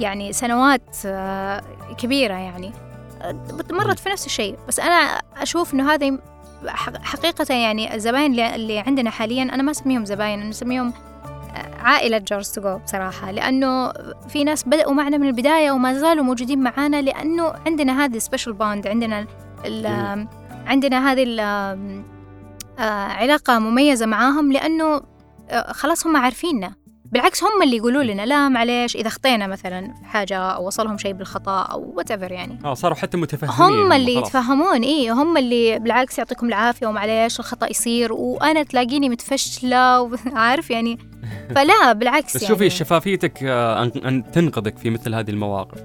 يعني 0.00 0.32
سنوات 0.32 0.96
آه 1.06 1.62
كبيرة 1.98 2.34
يعني. 2.34 2.72
آه، 3.22 3.36
مرت 3.70 3.98
في 3.98 4.08
نفس 4.08 4.26
الشيء. 4.26 4.56
بس 4.68 4.80
أنا 4.80 4.94
أشوف 5.36 5.74
إنه 5.74 5.92
هذا 5.92 6.18
حق- 6.66 7.02
حقيقة 7.02 7.54
يعني 7.54 7.94
الزباين 7.94 8.40
اللي- 8.40 8.78
عندنا 8.78 9.10
حاليا 9.10 9.42
أنا 9.42 9.62
ما 9.62 9.70
أسميهم 9.70 10.04
زباين 10.04 10.40
أنا 10.40 10.50
أسميهم 10.50 10.92
عائلة 11.82 12.18
جورج 12.18 12.44
تو 12.50 12.78
بصراحة. 12.78 13.30
لأنه 13.30 13.92
في 14.28 14.44
ناس 14.44 14.64
بدأوا 14.68 14.92
معنا 14.92 15.16
من 15.18 15.26
البداية 15.28 15.70
وما 15.70 15.94
زالوا 15.94 16.24
موجودين 16.24 16.58
معانا 16.62 17.02
لأنه 17.02 17.52
عندنا 17.66 18.04
هذه 18.04 18.18
special 18.18 18.52
bond 18.52 18.86
عندنا 18.86 19.26
ال 19.64 19.86
عندنا 20.66 21.12
هذه 21.12 21.24
ال 21.26 21.40
علاقة 23.18 23.58
مميزة 23.58 24.06
معاهم. 24.06 24.52
لأنه 24.52 24.84
آه، 24.94 25.02
خلاص 25.62 26.06
هم 26.06 26.16
عارفيننا. 26.16 26.72
بالعكس 27.12 27.44
هم 27.44 27.62
اللي 27.62 27.76
يقولوا 27.76 28.02
لنا 28.02 28.26
لا 28.26 28.48
معليش 28.48 28.96
إذا 28.96 29.08
خطينا 29.08 29.46
مثلا 29.46 29.94
في 29.94 30.04
حاجة 30.04 30.38
أو 30.38 30.66
وصلهم 30.66 30.98
شيء 30.98 31.12
بالخطأ 31.12 31.62
أو 31.62 31.92
what 31.96 32.10
يعني. 32.10 32.58
آه 32.64 32.74
صاروا 32.74 32.96
حتى 32.96 33.16
متفهمين 33.16 33.78
هم 33.82 33.92
اللي 33.92 34.14
خلاص. 34.14 34.26
يتفهمون 34.28 34.82
اي 34.82 35.10
هم 35.10 35.36
اللي 35.36 35.78
بالعكس 35.78 36.18
يعطيكم 36.18 36.46
العافية 36.48 36.86
ومعليش 36.86 37.40
الخطأ 37.40 37.70
يصير 37.70 38.12
وأنا 38.12 38.62
تلاقيني 38.62 39.08
متفشلة 39.08 40.00
وعارف 40.00 40.70
يعني. 40.74 40.98
فلا 41.54 41.92
بالعكس 41.92 42.36
بس 42.36 42.42
يعني. 42.42 42.54
شوفي 42.54 42.70
شفافيتك 42.70 43.38
آه، 43.42 43.88
أن- 43.90 44.06
أن 44.06 44.30
تنقذك 44.32 44.78
في 44.78 44.90
مثل 44.90 45.14
هذه 45.14 45.30
المواقف. 45.30 45.78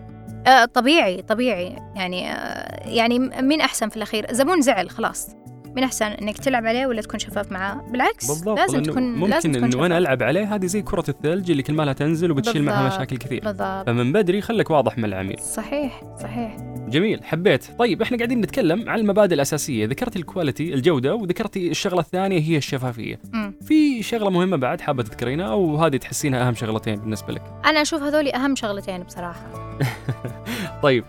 آه 0.47 0.65
طبيعي 0.65 1.21
طبيعي 1.21 1.75
يعني 1.95 2.31
آه 2.31 2.87
يعني 2.89 3.19
مين 3.19 3.61
أحسن 3.61 3.89
في 3.89 3.97
الأخير. 3.97 4.27
زبون 4.31 4.61
زعل 4.61 4.89
خلاص. 4.89 5.27
مين 5.75 5.83
أحسن 5.83 6.05
إنك 6.05 6.37
تلعب 6.37 6.65
عليه 6.65 6.85
ولا 6.85 7.01
تكون 7.01 7.19
شفاف 7.19 7.51
معاه 7.51 7.81
بالعكس 7.91 8.27
بالضبط 8.27 8.57
لازم 8.59 8.83
تكون 8.83 9.03
ممكن 9.03 9.29
لازم 9.29 9.51
تكون 9.51 9.63
إنه 9.63 9.85
أنا 9.85 9.87
شفاف. 9.87 9.97
ألعب 9.97 10.23
عليه 10.23 10.55
هذه 10.55 10.65
زي 10.65 10.81
كرة 10.81 11.03
الثلج 11.09 11.51
اللي 11.51 11.63
كل 11.63 11.73
ما 11.73 11.83
لها 11.83 11.93
تنزل 11.93 12.31
وبتشيل 12.31 12.63
معها. 12.63 12.87
مشاكل 12.87 13.17
كثير. 13.17 13.43
بالضبط. 13.43 13.85
فمن 13.85 14.11
بدري 14.13 14.41
خليك 14.41 14.69
واضح 14.69 14.97
مع 14.97 15.07
العميل. 15.07 15.39
صحيح 15.39 16.01
صحيح. 16.21 16.57
جميل 16.89 17.23
حبيت. 17.23 17.65
طيب 17.79 18.01
إحنا 18.01 18.17
قاعدين 18.17 18.41
نتكلم 18.41 18.89
عن 18.89 18.99
المبادئ 18.99 19.35
الأساسية. 19.35 19.85
ذكرت 19.85 20.15
الكواليتي 20.15 20.73
الجودة 20.73 21.15
وذكرتي 21.15 21.71
الشغلة 21.71 21.99
الثانية 21.99 22.39
هي 22.39 22.57
الشفافية. 22.57 23.19
مم. 23.33 23.53
في 23.61 24.03
شغلة 24.03 24.29
مهمة 24.29 24.57
بعد 24.57 24.81
حابة 24.81 25.03
تذكرينها 25.03 25.45
أو 25.51 25.77
هذه 25.77 25.97
تحسينها 25.97 26.47
أهم 26.47 26.55
شغلتين 26.55 26.95
بالنسبة 26.95 27.33
لك؟ 27.33 27.43
أنا 27.65 27.81
أشوف 27.81 28.03
هذولي 28.03 28.35
أهم 28.35 28.55
شغلتين 28.55 29.03
بصراحة. 29.03 29.79
طيب 30.83 31.03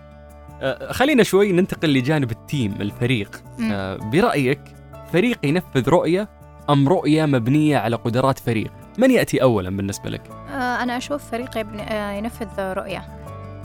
خلينا 0.90 1.22
شوي 1.22 1.52
ننتقل 1.52 1.88
لجانب 1.94 2.30
التيم 2.30 2.72
الفريق. 2.80 3.42
آه، 3.72 3.96
برأيك 3.96 4.60
فريق 5.12 5.38
ينفذ 5.44 5.88
رؤية 5.88 6.28
أم 6.70 6.88
رؤية 6.88 7.26
مبنية 7.26 7.78
على 7.78 7.96
قدرات 7.96 8.38
فريق؟ 8.38 8.70
من 8.98 9.10
يأتي 9.10 9.42
اولا 9.42 9.70
بالنسبة 9.76 10.10
لك؟ 10.10 10.22
آه، 10.30 10.82
أنا 10.82 10.96
أشوف 10.96 11.30
فريق 11.30 11.50
آه، 11.58 12.10
ينفذ 12.12 12.46
رؤية. 12.60 13.04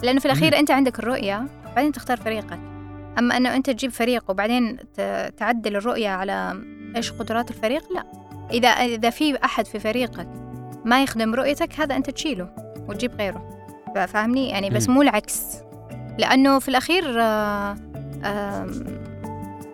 لأنه 0.04 0.20
في 0.20 0.26
الأخير 0.26 0.60
أنت 0.60 0.72
عندك 0.72 1.00
الرؤية 1.00 1.46
بعدين 1.76 1.92
تختار 1.92 2.18
فريقك. 2.18 2.60
أما 3.20 3.38
أنه 3.38 3.56
أنت 3.56 3.70
تجيب 3.70 3.92
فريق 3.92 4.24
وبعدين 4.32 4.78
تعدل 5.38 5.76
الرؤية 5.76 6.10
على 6.10 6.62
إيش 6.96 7.12
قدرات 7.12 7.50
الفريق 7.52 7.84
لا. 7.94 8.04
إذا 8.52 8.68
إذا 8.68 9.10
في 9.10 9.44
أحد 9.46 9.66
في 9.66 9.80
فريقك 9.80 10.28
ما 10.86 11.04
يخدم 11.04 11.36
رؤيتك 11.36 11.80
هذا 11.80 11.96
أنت 11.96 12.10
تشيله 12.10 12.50
وتجيب 12.88 13.12
غيره. 13.16 13.50
فا- 13.96 14.06
فاهمني؟ 14.06 14.50
يعني 14.50 14.70
بس. 14.70 14.90
مو 14.90 15.02
العكس. 15.02 15.65
لأنه 16.18 16.60
في 16.60 16.68
الأخير 16.70 17.22
آه، 17.22 17.76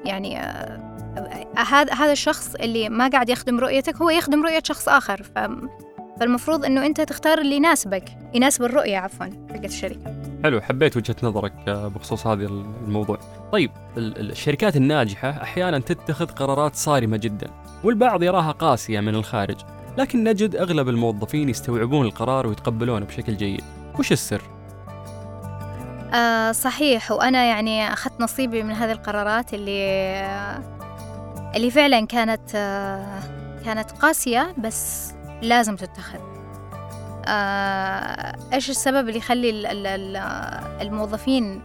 يعني 0.05 0.39
آه، 0.39 0.81
هذا 1.57 1.93
هذا 1.93 2.11
الشخص 2.11 2.55
اللي 2.55 2.89
ما 2.89 3.07
قاعد 3.07 3.29
يخدم 3.29 3.59
رؤيتك 3.59 3.95
هو 3.95 4.09
يخدم 4.09 4.43
رؤية 4.43 4.61
شخص 4.63 4.89
آخر. 4.89 5.23
فالمفروض 6.19 6.65
إنه 6.65 6.85
أنت 6.85 7.01
تختار 7.01 7.37
اللي 7.37 7.55
يناسبك 7.55 8.03
يناسب 8.33 8.63
الرؤية 8.63 8.97
عفوا 8.97 9.25
حقت 9.49 9.65
الشركة. 9.65 10.21
حلو 10.43 10.61
حبيت 10.61 10.97
وجهة 10.97 11.15
نظرك 11.23 11.53
آه، 11.67 11.87
بخصوص 11.87 12.27
هذا 12.27 12.45
الموضوع. 12.45 13.19
طيب 13.51 13.71
ال- 13.97 14.17
ال- 14.19 14.31
الشركات 14.31 14.75
الناجحة 14.75 15.29
أحيانا 15.29 15.79
تتخذ 15.79 16.25
قرارات 16.25 16.75
صارمة 16.75 17.17
جدا 17.17 17.47
والبعض 17.83 18.23
يراها 18.23 18.51
قاسية 18.51 18.99
من 18.99 19.15
الخارج. 19.15 19.57
لكن 19.97 20.23
نجد 20.23 20.55
أغلب 20.55 20.89
الموظفين 20.89 21.49
يستوعبون 21.49 22.05
القرار 22.05 22.47
ويتقبلونه 22.47 23.05
بشكل 23.05 23.37
جيد. 23.37 23.63
وش 23.99 24.11
السر؟ 24.11 24.41
آه 26.13 26.51
صحيح. 26.51 27.11
وأنا 27.11 27.45
يعني 27.45 27.93
أخذت 27.93 28.21
نصيبي 28.21 28.63
من 28.63 28.71
هذه 28.71 28.91
القرارات 28.91 29.53
اللي 29.53 29.81
اللي 31.55 31.71
فعلا 31.71 32.05
كانت 32.07 32.51
آه 32.55 33.19
كانت 33.65 33.91
قاسية 33.91 34.53
بس 34.57 35.11
لازم 35.41 35.75
تتخذ. 35.75 36.19
آه 37.25 38.35
إيش 38.53 38.69
السبب 38.69 39.07
اللي 39.07 39.17
يخلي 39.19 39.49
ال- 39.49 39.65
ال- 39.65 39.87
ال- 39.87 40.81
الموظفين 40.81 41.61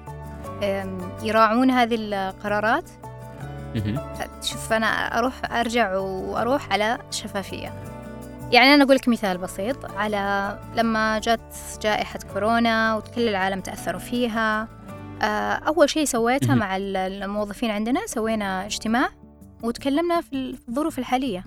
يراعون 1.23 1.71
هذه 1.71 1.95
القرارات. 2.01 2.85
شوف 4.43 4.73
أنا 4.73 4.87
أروح 4.87 5.35
أرجع 5.53 5.97
وأروح 5.97 6.73
على 6.73 6.99
شفافية. 7.11 7.73
يعني 8.53 8.75
أنا 8.75 8.85
أقول 8.85 8.97
لك 8.97 9.09
مثال 9.09 9.39
بسيط 9.39 9.85
على 9.93 10.59
لما 10.77 11.19
جت 11.19 11.41
جائحة 11.83 12.19
كورونا 12.33 12.95
وكل 12.97 13.29
العالم 13.29 13.61
تأثروا 13.61 14.01
فيها 14.01 14.69
آه، 15.23 15.53
أول 15.53 15.91
شيء 15.91 16.05
سويتها 16.05 16.49
مهم. 16.49 16.59
مع 16.59 16.77
ال- 16.77 16.97
الموظفين 16.97 17.71
عندنا 17.71 18.01
سوينا 18.07 18.67
اجتماع 18.67 19.09
وتكلمنا 19.63 20.21
في 20.21 20.33
ال- 20.33 20.57
في 20.57 20.69
الظروف 20.69 20.99
الحالية 20.99 21.45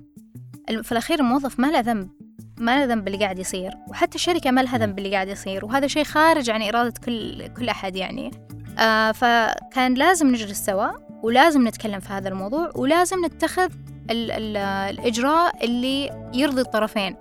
ال- 0.70 0.84
في 0.84 0.92
الأخير 0.92 1.20
الموظف 1.20 1.60
ما 1.60 1.68
له 1.68 1.80
ذنب 1.80 2.10
ما 2.58 2.78
له 2.80 2.86
ذنب 2.94 3.04
باللي 3.06 3.18
قاعد 3.20 3.40
يصير 3.40 3.72
وحتى 3.90 4.16
الشركة 4.16 4.52
ما 4.52 4.62
لها 4.62 4.78
ذنب 4.78 4.96
باللي 4.96 5.12
قاعد 5.16 5.28
يصير 5.28 5.66
وهذا 5.66 5.88
شيء 5.88 6.04
خارج 6.04 6.50
عن 6.50 6.62
إرادة 6.62 6.94
كل 7.06 7.48
كل 7.48 7.70
أحد 7.70 7.96
يعني 7.96 8.32
آه 8.80 9.12
فكان 9.12 9.94
لازم 9.94 10.28
نجلس 10.28 10.66
سوا 10.66 10.88
ولازم 11.24 11.68
نتكلم 11.68 12.00
في 12.00 12.14
هذا 12.14 12.30
الموضوع 12.30 12.72
ولازم 12.76 13.26
نتخذ 13.26 13.70
ال 14.10 14.32
ال 14.32 14.58
الإجراء 14.58 15.66
اللي 15.66 16.10
يرضي 16.34 16.62
الطرفين. 16.62 17.16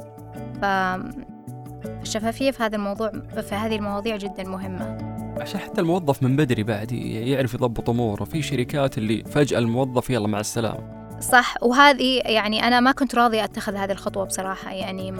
فالشفافية 0.63 2.51
في 2.51 2.63
هذا 2.63 2.77
الموضوع 2.77 3.13
في 3.49 3.55
هذه 3.55 3.77
المواضيع 3.77 4.17
جدا 4.17 4.45
مهمة. 4.45 4.99
عشان 5.41 5.61
حتى 5.61 5.81
الموظف 5.81 6.23
من 6.23 6.37
بدري 6.37 6.63
بعد 6.63 6.93
يعرف 6.93 7.55
يضبط 7.55 7.91
أموره. 7.91 8.25
في 8.25 8.43
شركات 8.43 8.99
اللي 8.99 9.25
فجأة 9.25 9.59
الموظف 9.59 10.11
يلا 10.11 10.29
مع 10.29 10.41
السلامة. 10.41 10.99
صح. 11.21 11.55
وهذه 11.63 12.23
يعني 12.25 12.67
أنا 12.67 12.81
ما 12.81 12.93
كنت 12.93 13.15
راضية 13.15 13.45
أتخذ 13.45 13.75
هذه 13.75 13.93
الخطوة 13.93 14.25
بصراحة. 14.25 14.73
يعني 14.73 15.15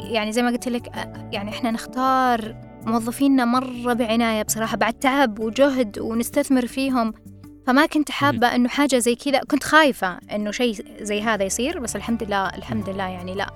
يعني 0.00 0.32
زي 0.32 0.42
ما 0.42 0.50
قلت 0.50 0.68
لك 0.68 0.90
يعني 1.32 1.50
إحنا 1.50 1.70
نختار 1.70 2.56
موظفينا 2.86 3.44
مرة 3.44 3.92
بعناية 3.92 4.42
بصراحة. 4.42 4.76
بعد 4.76 4.94
تعب 4.94 5.38
وجهد 5.38 5.98
ونستثمر 5.98 6.66
فيهم 6.66 7.14
فما 7.68 7.86
كنت 7.86 8.10
حابة 8.10 8.54
إنه 8.54 8.68
حاجة 8.68 8.98
زي 8.98 9.14
كذا. 9.14 9.38
كنت 9.38 9.64
خايفة 9.64 10.18
إنه 10.32 10.50
شيء 10.50 10.84
زي 11.00 11.22
هذا 11.22 11.44
يصير 11.44 11.78
بس 11.78 11.96
الحمد 11.96 12.22
لله 12.22 12.48
الحمد 12.48 12.88
لله 12.88 13.04
يعني 13.04 13.34
لا 13.34 13.50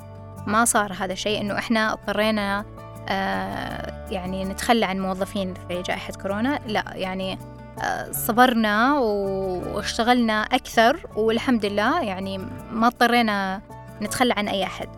ما 0.46 0.64
صار 0.64 0.92
هذا 0.92 1.12
الشيء. 1.12 1.40
إنه 1.40 1.58
إحنا 1.58 1.92
اضطرينا 1.92 2.64
آه 3.08 4.08
يعني 4.10 4.44
نتخلى 4.44 4.86
عن 4.86 5.00
موظفين 5.00 5.54
في 5.68 5.82
جائحة 5.82 6.12
كورونا. 6.12 6.60
لا 6.66 6.84
يعني 6.94 7.38
آه 7.82 8.12
صبرنا 8.12 8.98
واشتغلنا 8.98 10.42
أكثر 10.42 11.06
والحمد 11.16 11.66
لله 11.66 12.02
يعني 12.02 12.38
ما 12.72 12.86
اضطرينا 12.86 13.60
نتخلى 14.02 14.34
عن 14.36 14.48
أي 14.48 14.64
أحد. 14.64 14.88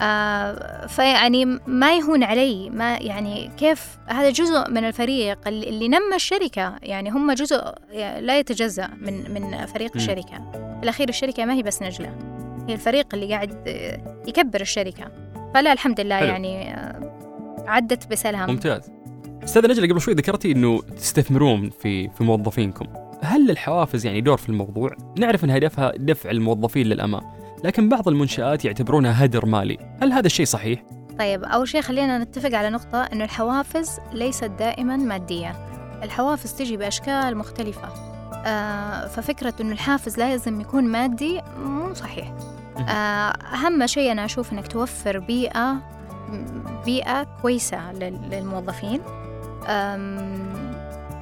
آه 0.00 0.86
فيعني 0.86 1.44
ما 1.66 1.96
يهون 1.96 2.24
علي 2.24 2.70
ما 2.70 2.96
يعني 2.96 3.50
كيف؟ 3.56 3.98
هذا 4.06 4.30
جزء 4.30 4.70
من 4.70 4.84
الفريق 4.84 5.38
اللي 5.48 5.88
نمى 5.88 6.14
الشركة. 6.14 6.74
يعني 6.82 7.10
هم 7.10 7.32
جزء 7.32 7.62
لا 8.20 8.38
يتجزأ 8.38 8.90
من 9.00 9.34
من 9.34 9.66
فريق 9.66 9.96
مم. 9.96 10.02
الشركة. 10.02 10.50
في 10.52 10.80
الأخير 10.82 11.08
الشركة 11.08 11.44
ما 11.44 11.54
هي 11.54 11.62
بس 11.62 11.82
نجلة. 11.82 12.16
هي 12.68 12.74
الفريق 12.74 13.14
اللي 13.14 13.28
قاعد 13.34 13.64
آه، 13.68 14.22
يكبر 14.28 14.60
الشركة. 14.60 15.04
فلا 15.54 15.72
الحمد 15.72 16.00
لله 16.00 16.16
حلو. 16.16 16.26
يعني 16.26 16.74
آه، 16.74 17.12
عدت 17.66 18.10
بسلام. 18.10 18.50
ممتاز. 18.50 18.90
أستاذ 19.44 19.70
نجلة 19.70 19.88
قبل 19.88 20.00
شوي 20.00 20.14
ذكرتي 20.14 20.52
إنه 20.52 20.82
تستثمرون 20.82 21.70
في 21.70 22.08
في 22.08 22.24
موظفينكم. 22.24 22.86
هل 23.22 23.50
الحوافز 23.50 24.06
يعني 24.06 24.20
دور 24.20 24.36
في 24.36 24.48
الموضوع؟ 24.48 24.90
نعرف 25.18 25.44
إن 25.44 25.50
هدفها 25.50 25.92
دفع 25.96 26.30
الموظفين 26.30 26.86
للأمام. 26.86 27.22
لكن 27.64 27.88
بعض 27.88 28.08
المنشآت 28.08 28.64
يعتبرونها 28.64 29.24
هدر 29.24 29.46
مالي. 29.46 29.78
هل 30.02 30.12
هذا 30.12 30.26
الشيء 30.26 30.46
صحيح؟ 30.46 30.82
طيب 31.18 31.44
أول 31.44 31.68
شيء 31.68 31.80
خلينا 31.80 32.18
نتفق 32.18 32.54
على 32.54 32.70
نقطة 32.70 33.02
أنه 33.02 33.24
الحوافز 33.24 33.98
ليست 34.12 34.44
دائما 34.44 34.96
مادية. 34.96 35.56
الحوافز 36.02 36.52
تجي 36.52 36.76
بأشكال 36.76 37.36
مختلفة. 37.36 37.88
آه 38.46 39.06
ففكرة 39.06 39.54
أنه 39.60 39.72
الحافز 39.72 40.18
لازم 40.18 40.60
يكون 40.60 40.84
مادي 40.84 41.40
مو 41.64 41.94
صحيح. 41.94 42.32
آه 42.78 43.32
أهم 43.54 43.86
شيء 43.86 44.12
أنا 44.12 44.24
أشوف 44.24 44.52
أنك 44.52 44.66
توفر 44.68 45.18
بيئة 45.18 45.76
بيئة 46.84 47.22
كويسة 47.42 47.92
لل- 47.92 48.30
للموظفين. 48.30 49.00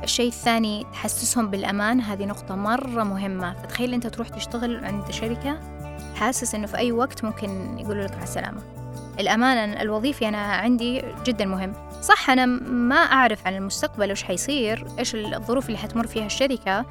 الشيء 0.05 0.29
الثاني 0.29 0.87
تحسسهم 0.93 1.51
بالأمان 1.51 2.01
هذه 2.01 2.25
نقطة 2.25 2.55
مرة 2.57 3.03
مهمة. 3.03 3.55
فتخيل 3.55 3.95
أنت 3.95 4.07
تروح 4.07 4.29
تشتغل 4.29 4.85
عند 4.85 5.11
شركة 5.11 5.59
حاسس 6.15 6.55
أنه 6.55 6.67
في 6.67 6.77
أي 6.77 6.93
وقت 6.93 7.25
ممكن 7.25 7.79
يقولوا 7.79 8.05
لك 8.05 8.13
على 8.15 8.23
السلامة. 8.23 8.63
الأمان 9.21 9.81
الوظيفي 9.81 10.29
أنا 10.29 10.39
عندي 10.39 11.03
جدا 11.25 11.45
مهم. 11.45 11.75
صح 12.03 12.31
أنا 12.31 12.47
ما 12.47 12.97
أعرف 12.97 13.47
عن 13.47 13.57
المستقبل 13.57 14.13
وش 14.13 14.23
حيصير 14.23 14.87
إيش 14.99 15.15
الظروف 15.15 15.67
اللي 15.67 15.79
حتمر 15.79 16.07
فيها 16.07 16.27
الشركة 16.27 16.87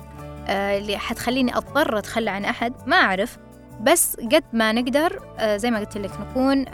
آه، 0.47 0.77
اللي 0.77 0.97
حتخليني 0.97 1.57
أضطر 1.57 1.97
أتخلى 1.97 2.29
عن 2.29 2.45
أحد 2.45 2.73
ما 2.87 2.95
أعرف. 2.95 3.37
بس 3.81 4.15
قد 4.15 4.43
ما 4.53 4.71
نقدر 4.71 5.19
آه، 5.39 5.57
زي 5.57 5.71
ما 5.71 5.79
قلت 5.79 5.97
لك 5.97 6.11
نكون 6.19 6.65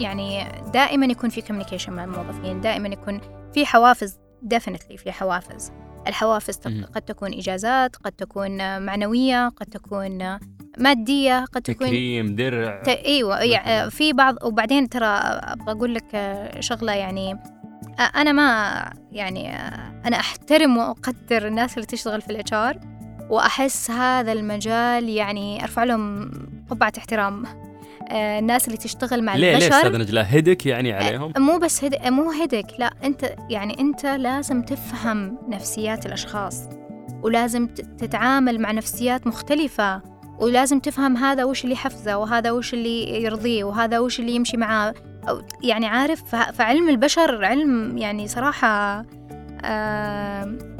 يعني 0.00 0.46
دائما 0.72 1.06
يكون 1.06 1.30
في 1.30 1.42
communication 1.42 1.88
مع 1.88 2.04
الموظفين 2.04 2.60
دائما 2.60 2.88
يكون 2.88 3.20
في 3.54 3.66
حوافز 3.66 4.18
definitely 4.54 4.96
في 4.96 5.12
حوافز. 5.12 5.72
الحوافز. 6.06 6.58
قد 6.94 7.02
تكون 7.02 7.32
إجازات 7.34 7.96
قد 7.96 8.12
تكون 8.12 8.60
آه، 8.60 8.78
معنوية 8.78 9.48
قد 9.48 9.66
تكون 9.66 10.22
آه، 10.22 10.40
مادية 10.78 11.44
قد 11.44 11.62
تكون 11.62 11.86
تكريم 11.86 12.34
درع. 12.34 12.82
ت... 12.82 12.88
إيوه. 12.88 13.40
يعني 13.40 13.90
في 13.90 14.12
بعض 14.12 14.34
وبعدين 14.44 14.88
ترى 14.88 15.06
أبغى 15.06 15.72
أقول 15.72 15.94
لك 15.94 16.40
شغلة 16.60 16.92
يعني 16.92 17.38
أنا 18.16 18.32
ما 18.32 18.92
يعني 19.12 19.56
أنا 20.06 20.20
أحترم 20.20 20.76
وأقدر 20.76 21.46
الناس 21.46 21.74
اللي 21.74 21.86
تشتغل 21.86 22.20
في 22.20 22.30
ال 22.30 22.52
HR 22.52 22.78
وأحس 23.30 23.90
هذا 23.90 24.32
المجال 24.32 25.08
يعني 25.08 25.62
أرفع 25.62 25.84
لهم 25.84 26.30
قبعة 26.70 26.92
احترام. 26.98 27.44
الناس 28.12 28.66
اللي 28.66 28.76
تشتغل 28.78 29.24
مع 29.24 29.36
ليه 29.36 29.40
ليه 29.40 29.66
البشر 29.66 29.76
أستاذ 29.76 29.98
نجلاء 29.98 30.26
هدك 30.30 30.66
يعني 30.66 30.92
عليهم؟ 30.92 31.32
مو 31.38 31.58
بس 31.58 31.84
هد... 31.84 32.06
مو 32.06 32.30
هدك 32.30 32.66
لا 32.78 32.92
أنت 33.04 33.34
يعني 33.50 33.80
أنت 33.80 34.06
لازم 34.06 34.62
تفهم 34.62 35.38
نفسيات 35.48 36.06
الأشخاص 36.06 36.62
ولازم 37.22 37.66
تتعامل 37.98 38.60
مع 38.60 38.72
نفسيات 38.72 39.26
مختلفة. 39.26 40.15
ولازم 40.40 40.80
تفهم 40.80 41.16
هذا 41.16 41.44
وش 41.44 41.64
اللي 41.64 41.74
يحفزه 41.74 42.16
وهذا 42.18 42.50
وش 42.50 42.74
اللي 42.74 43.22
يرضيه 43.22 43.64
وهذا 43.64 43.98
وش 43.98 44.20
اللي 44.20 44.32
يمشي 44.32 44.56
معاه. 44.56 44.94
أو 45.28 45.42
يعني 45.62 45.86
عارف 45.86 46.22
فعلم 46.34 46.88
البشر 46.88 47.44
علم 47.44 47.98
يعني 47.98 48.28
صراحة 48.28 49.04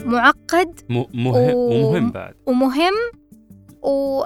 معقد 0.04 0.80
مهم 0.90 1.26
و- 1.26 1.88
ومهم 1.88 2.10
بعد. 2.10 2.34
ومهم 2.46 2.92
و... 3.82 4.22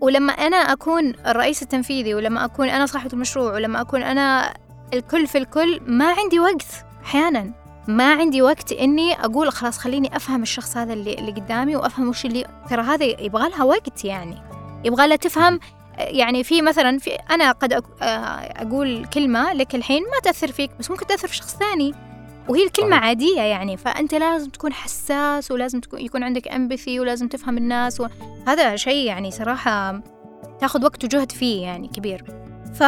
ولما 0.00 0.32
أنا 0.32 0.56
أكون 0.56 1.12
الرئيس 1.26 1.62
التنفيذي 1.62 2.14
ولما 2.14 2.44
أكون 2.44 2.68
أنا 2.68 2.86
صاحبة 2.86 3.10
المشروع 3.12 3.52
ولما 3.52 3.80
أكون 3.80 4.02
أنا 4.02 4.54
الكل 4.94 5.26
في 5.26 5.38
الكل 5.38 5.80
ما 5.86 6.04
عندي 6.12 6.40
وقت 6.40 6.66
أحيانا. 7.04 7.52
ما 7.88 8.14
عندي 8.14 8.42
وقت 8.42 8.72
إني 8.72 9.12
أقول 9.24 9.52
خلاص 9.52 9.78
خليني 9.78 10.16
أفهم 10.16 10.42
الشخص 10.42 10.76
هذا 10.76 10.92
اللي, 10.92 11.14
اللي 11.14 11.32
قدامي 11.32 11.76
وأفهم 11.76 12.08
وش 12.08 12.24
اللي 12.26 12.44
ترى 12.70 12.82
هذا 12.82 13.04
يبغى 13.04 13.48
لها 13.48 13.64
وقت 13.64 14.04
يعني. 14.04 14.42
يبغى 14.84 15.06
لها 15.08 15.16
تفهم 15.16 15.60
يعني 15.98 16.44
في 16.44 16.62
مثلا 16.62 16.98
في 16.98 17.10
أنا 17.30 17.52
قد 17.52 17.72
آه، 17.72 18.06
أقول 18.62 19.04
كلمة 19.06 19.52
لك 19.52 19.74
الحين 19.74 20.02
ما 20.02 20.20
تأثر 20.22 20.52
فيك 20.52 20.70
بس 20.78 20.90
ممكن 20.90 21.06
تأثر 21.06 21.28
في 21.28 21.36
شخص 21.36 21.56
ثاني 21.56 21.94
وهي 22.48 22.64
الكلمة 22.64 22.90
صحيح. 22.90 23.04
عادية 23.04 23.40
يعني 23.40 23.76
فأنت 23.76 24.14
لازم 24.14 24.50
تكون 24.50 24.72
حساس 24.72 25.50
ولازم 25.50 25.80
تكون 25.80 26.00
يكون 26.00 26.22
عندك 26.22 26.48
امباثي 26.48 27.00
ولازم 27.00 27.28
تفهم 27.28 27.56
الناس 27.58 28.00
و... 28.00 28.06
هذا 28.46 28.76
شيء 28.76 29.06
يعني 29.06 29.30
صراحة 29.30 30.00
تاخذ 30.60 30.84
وقت 30.84 31.04
وجهد 31.04 31.32
فيه 31.32 31.62
يعني 31.62 31.88
كبير 31.88 32.24
ف... 32.74 32.82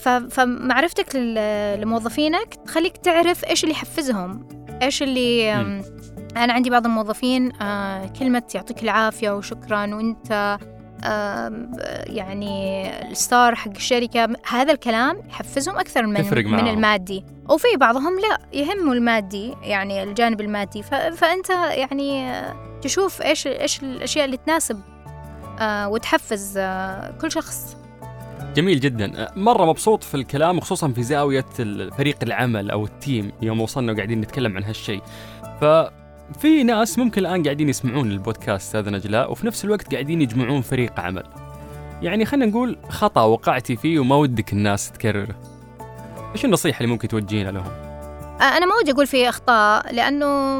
ف... 0.00 0.08
فمعرفتك. 0.08 1.16
لموظفينك 1.82 2.54
تخليك 2.66 2.96
تعرف 2.96 3.44
إيش 3.44 3.64
اللي 3.64 3.74
يحفزهم 3.74 4.48
إيش 4.82 5.02
اللي 5.02 5.54
مم. 5.54 5.60
أم، 5.60 5.82
أنا 6.36 6.52
عندي 6.52 6.70
بعض 6.70 6.86
الموظفين 6.86 7.62
آه 7.62 8.06
كلمة 8.18 8.42
يعطيك 8.54 8.82
العافية 8.82 9.30
وشكرا 9.30 9.94
وأنت 9.94 10.58
آم، 10.62 10.79
يعني 12.06 12.86
الستار 13.10 13.54
حق 13.54 13.70
الشركة 13.76 14.28
هذا 14.48 14.72
الكلام 14.72 15.16
يحفزهم 15.30 15.78
أكثر 15.78 16.06
من, 16.06 16.22
تفرق 16.22 16.44
من. 16.44 16.68
المادي. 16.68 17.24
وفي 17.48 17.66
بعضهم 17.76 18.12
لا 18.20 18.38
يهمه 18.60 18.92
المادي 18.92 19.54
يعني 19.62 20.02
الجانب 20.02 20.40
المادي. 20.40 20.82
ف... 20.82 20.94
فأنت 20.94 21.50
يعني 21.50 22.30
آه، 22.30 22.54
تشوف 22.82 23.22
إيش 23.22 23.46
إيش 23.46 23.82
الأشياء 23.82 24.24
اللي 24.24 24.36
تناسب 24.36 24.80
آه 25.60 25.88
وتحفز 25.88 26.54
آه 26.58 27.10
كل 27.20 27.32
شخص. 27.32 27.76
جميل 28.54 28.80
جدا. 28.80 29.28
مرة 29.36 29.64
مبسوط 29.64 30.04
في 30.04 30.14
الكلام 30.14 30.58
وخصوصا 30.58 30.88
في 30.88 31.02
زاوية 31.02 31.44
ال- 31.60 31.92
فريق 31.92 32.16
العمل 32.22 32.70
أو 32.70 32.84
التيم 32.84 33.32
يوم 33.42 33.60
وصلنا 33.60 33.92
وقاعدين 33.92 34.20
نتكلم 34.20 34.56
عن 34.56 34.64
هالشيء. 34.64 35.02
ففي 36.34 36.62
ناس 36.62 36.98
ممكن 36.98 37.20
الآن 37.20 37.42
قاعدين 37.42 37.68
يسمعون 37.68 38.10
البودكاست 38.10 38.76
هذا 38.76 38.90
نجلاء 38.90 39.32
وفي 39.32 39.46
نفس 39.46 39.64
الوقت 39.64 39.92
قاعدين 39.92 40.22
يجمعون 40.22 40.60
فريق 40.60 41.00
عمل. 41.00 41.24
يعني 42.02 42.24
خلينا 42.24 42.46
نقول 42.46 42.78
خطأ 42.88 43.22
وقعتي 43.22 43.76
فيه 43.76 43.98
وما 43.98 44.16
ودك 44.16 44.52
الناس 44.52 44.92
تكرره. 44.92 45.34
إيش 46.32 46.44
النصيحة 46.44 46.80
اللي 46.80 46.92
ممكن 46.92 47.08
توجهينها 47.08 47.52
لهم؟ 47.52 47.72
آه 48.40 48.56
أنا 48.56 48.66
ما 48.66 48.74
ودي 48.74 48.92
أقول 48.92 49.06
في 49.06 49.28
أخطاء 49.28 49.94
لأنه 49.94 50.58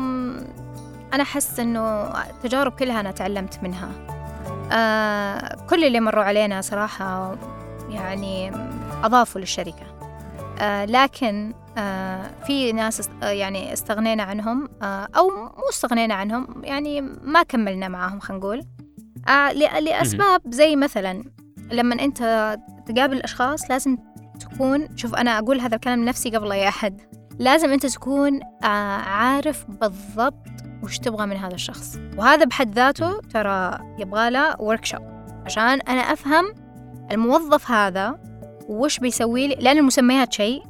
أنا 1.14 1.22
أحس 1.22 1.60
إنه 1.60 1.80
التجارب 2.30 2.72
كلها 2.72 3.00
أنا 3.00 3.10
تعلمت 3.10 3.62
منها. 3.62 3.90
آه 4.72 5.56
كل 5.70 5.84
اللي 5.84 6.00
مروا 6.00 6.24
علينا 6.24 6.60
صراحة 6.60 7.36
يعني 7.90 8.52
أضافوا 9.04 9.40
للشركة. 9.40 9.99
آه 10.60 10.84
لكن 10.84 11.54
آه 11.78 12.30
في 12.46 12.72
ناس 12.72 13.08
آه، 13.22 13.28
يعني 13.28 13.72
استغنينا 13.72 14.22
عنهم 14.22 14.68
آه 14.82 15.08
أو 15.16 15.30
مو 15.30 15.68
استغنينا 15.70 16.14
عنهم 16.14 16.62
يعني 16.64 17.00
ما 17.00 17.42
كملنا 17.42 17.88
معاهم 17.88 18.20
خلينا 18.20 18.40
نقول. 18.44 18.62
آه 19.28 19.52
لأسباب 19.52 20.40
زي 20.48 20.76
مثلا 20.76 21.24
لما 21.72 21.94
أنت 21.94 22.18
تقابل 22.86 23.16
الأشخاص 23.16 23.70
لازم 23.70 23.96
تكون 24.40 24.96
شوف 24.96 25.14
أنا 25.14 25.38
أقول 25.38 25.60
هذا 25.60 25.74
الكلام 25.74 26.02
لنفسي 26.02 26.30
قبل 26.30 26.52
أي 26.52 26.68
أحد 26.68 27.00
لازم 27.38 27.70
أنت 27.72 27.86
تكون 27.86 28.40
عارف 28.62 29.64
بالضبط 29.68 30.46
وش 30.82 30.98
تبغى 30.98 31.26
من 31.26 31.36
هذا 31.36 31.54
الشخص. 31.54 31.98
وهذا 32.16 32.44
بحد 32.44 32.74
ذاته 32.74 33.20
ترى 33.20 33.78
يبغى 33.98 34.30
له 34.30 34.60
workshop 34.60 35.02
عشان 35.44 35.80
أنا 35.80 36.00
أفهم 36.00 36.54
الموظف 37.12 37.70
هذا 37.70 38.29
وش 38.70 38.98
بيسوي 38.98 39.46
لي؟ 39.46 39.54
لأن 39.54 39.78
المسميات 39.78 40.32
شيء. 40.32 40.62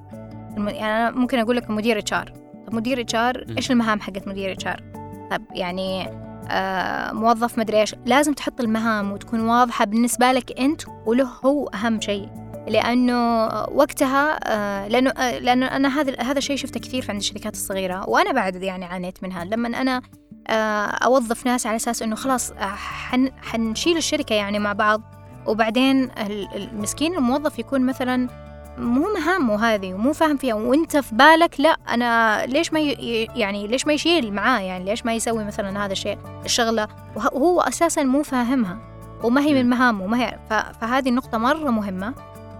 يعني 0.56 0.84
أنا 0.84 1.10
ممكن 1.10 1.38
أقول 1.38 1.56
لك 1.56 1.70
مدير 1.70 1.98
إتش 1.98 2.12
آر. 2.12 2.32
طب 2.66 2.74
مدير 2.74 3.00
إتش 3.00 3.14
آر. 3.14 3.46
إيش 3.56 3.70
المهام 3.70 4.00
حقت 4.00 4.28
مدير 4.28 4.52
إتش 4.52 4.66
آر؟ 4.66 4.82
طب 5.30 5.42
يعني 5.54 6.08
آه 6.50 7.12
موظف 7.12 7.58
مدري 7.58 7.80
إيش. 7.80 7.94
لازم 8.06 8.32
تحط 8.32 8.60
المهام 8.60 9.12
وتكون 9.12 9.40
واضحة 9.40 9.84
بالنسبة 9.84 10.32
لك 10.32 10.60
أنت 10.60 10.82
وله 11.06 11.28
هو 11.44 11.66
أهم 11.66 12.00
شيء. 12.00 12.28
لأنه 12.68 13.46
وقتها 13.52 14.38
آه، 14.44 14.88
لأنه 14.88 15.10
آه، 15.10 15.38
لأنه 15.38 15.66
أنا 15.66 16.00
هذا 16.00 16.22
هذا 16.22 16.38
الشيء 16.38 16.56
شفته 16.56 16.80
كثير 16.80 17.02
في 17.02 17.10
عند 17.10 17.20
الشركات 17.20 17.54
الصغيرة. 17.54 18.08
وأنا 18.08 18.32
بعد 18.32 18.62
يعني 18.62 18.84
عانيت 18.84 19.22
منها. 19.22 19.44
لما 19.44 19.68
أنا 19.68 20.02
أوظف 21.04 21.46
ناس 21.46 21.66
على 21.66 21.76
أساس 21.76 22.02
إنه 22.02 22.16
خلاص 22.16 22.52
حن 22.58 23.30
حنشيل 23.42 23.96
الشركة 23.96 24.34
يعني 24.34 24.58
مع 24.58 24.72
بعض 24.72 25.19
وبعدين 25.46 26.04
ال- 26.04 26.48
المسكين 26.56 27.14
الموظف 27.14 27.58
يكون 27.58 27.86
مثلا 27.86 28.28
مو 28.78 29.06
مهامه 29.14 29.64
هذه 29.64 29.94
ومو 29.94 30.12
فاهم 30.12 30.36
فيها. 30.36 30.54
وأنت 30.54 30.96
في 30.96 31.14
بالك 31.14 31.60
لا 31.60 31.68
أنا 31.88 32.46
ليش 32.46 32.72
ما 32.72 32.80
ي- 32.80 33.28
يعني 33.36 33.66
ليش 33.66 33.86
ما 33.86 33.92
يشيل 33.92 34.32
معاه؟ 34.32 34.60
يعني 34.60 34.84
ليش 34.84 35.06
ما 35.06 35.14
يسوي 35.14 35.44
مثلا 35.44 35.84
هذا 35.86 35.92
الشيء 35.92 36.18
الشغلة؟ 36.44 36.88
وه- 37.16 37.34
وهو 37.34 37.60
أساسا 37.60 38.02
مو 38.02 38.22
فاهمها 38.22 38.78
وما 39.24 39.40
هي 39.40 39.54
من 39.54 39.68
مهامه 39.70 40.06
ما 40.06 40.20
هي 40.22 40.38
ف- 40.50 40.78
فهذه 40.80 41.08
النقطه 41.08 41.38
مرة 41.38 41.70
مهمة 41.70 42.14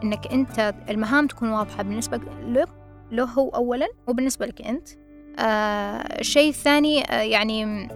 إنك 0.04 0.26
أنت 0.32 0.74
المهام 0.90 1.26
تكون 1.26 1.48
واضحة 1.50 1.82
بالنسبة 1.82 2.20
له 2.46 2.64
له 3.12 3.24
هو 3.24 3.48
اولا 3.48 3.86
وبالنسبة 4.06 4.46
لك 4.46 4.62
أنت. 4.62 4.88
آه 5.38 6.20
الشيء 6.20 6.48
الثاني 6.48 7.04
آه 7.04 7.20
يعني 7.22 7.88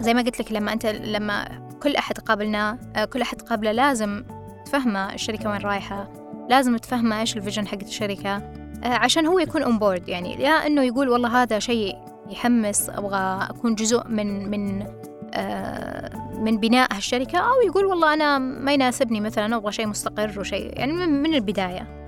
زي 0.00 0.14
ما 0.14 0.22
قلت 0.22 0.40
لك 0.40 0.52
لما 0.52 0.72
أنت 0.72 0.86
لما 0.86 1.67
كل 1.82 1.96
أحد 1.96 2.18
قابلناه 2.18 2.78
آه 2.96 3.04
كل 3.04 3.22
أحد 3.22 3.42
قابله 3.42 3.72
لازم 3.72 4.24
تفهمه 4.66 5.14
الشركة 5.14 5.50
وين 5.50 5.60
رايحة. 5.60 6.08
لازم 6.50 6.76
تفهمه 6.76 7.20
إيش 7.20 7.36
ال 7.36 7.40
vision 7.40 7.66
حق 7.66 7.78
الشركة 7.82 8.36
آه 8.36 8.86
عشان 8.86 9.26
هو 9.26 9.38
يكون 9.38 9.62
on 9.62 9.78
board 9.78 10.08
يعني 10.08 10.42
يا 10.42 10.66
إنه 10.66 10.82
يقول 10.82 11.08
والله 11.08 11.42
هذا 11.42 11.58
شيء 11.58 11.96
يحمس 12.30 12.90
أبغى 12.90 13.46
أكون 13.50 13.74
جزء 13.74 14.08
من 14.08 14.50
من 14.50 14.86
آه، 15.34 16.16
من 16.38 16.58
بناء 16.58 16.94
هالشركة 16.94 17.38
أو 17.38 17.60
يقول 17.66 17.84
والله 17.84 18.14
أنا 18.14 18.38
ما 18.38 18.72
يناسبني 18.72 19.20
مثلا 19.20 19.56
أبغى 19.56 19.72
شيء 19.72 19.86
مستقر 19.86 20.40
وشيء 20.40 20.78
يعني 20.78 20.92
من, 20.92 21.34
البداية. 21.34 22.06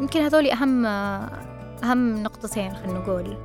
يمكن 0.00 0.20
هذول 0.20 0.50
أهم 0.50 0.86
أهم 1.84 2.22
نقطتين 2.22 2.74
خلينا 2.74 2.98
نقول. 2.98 3.36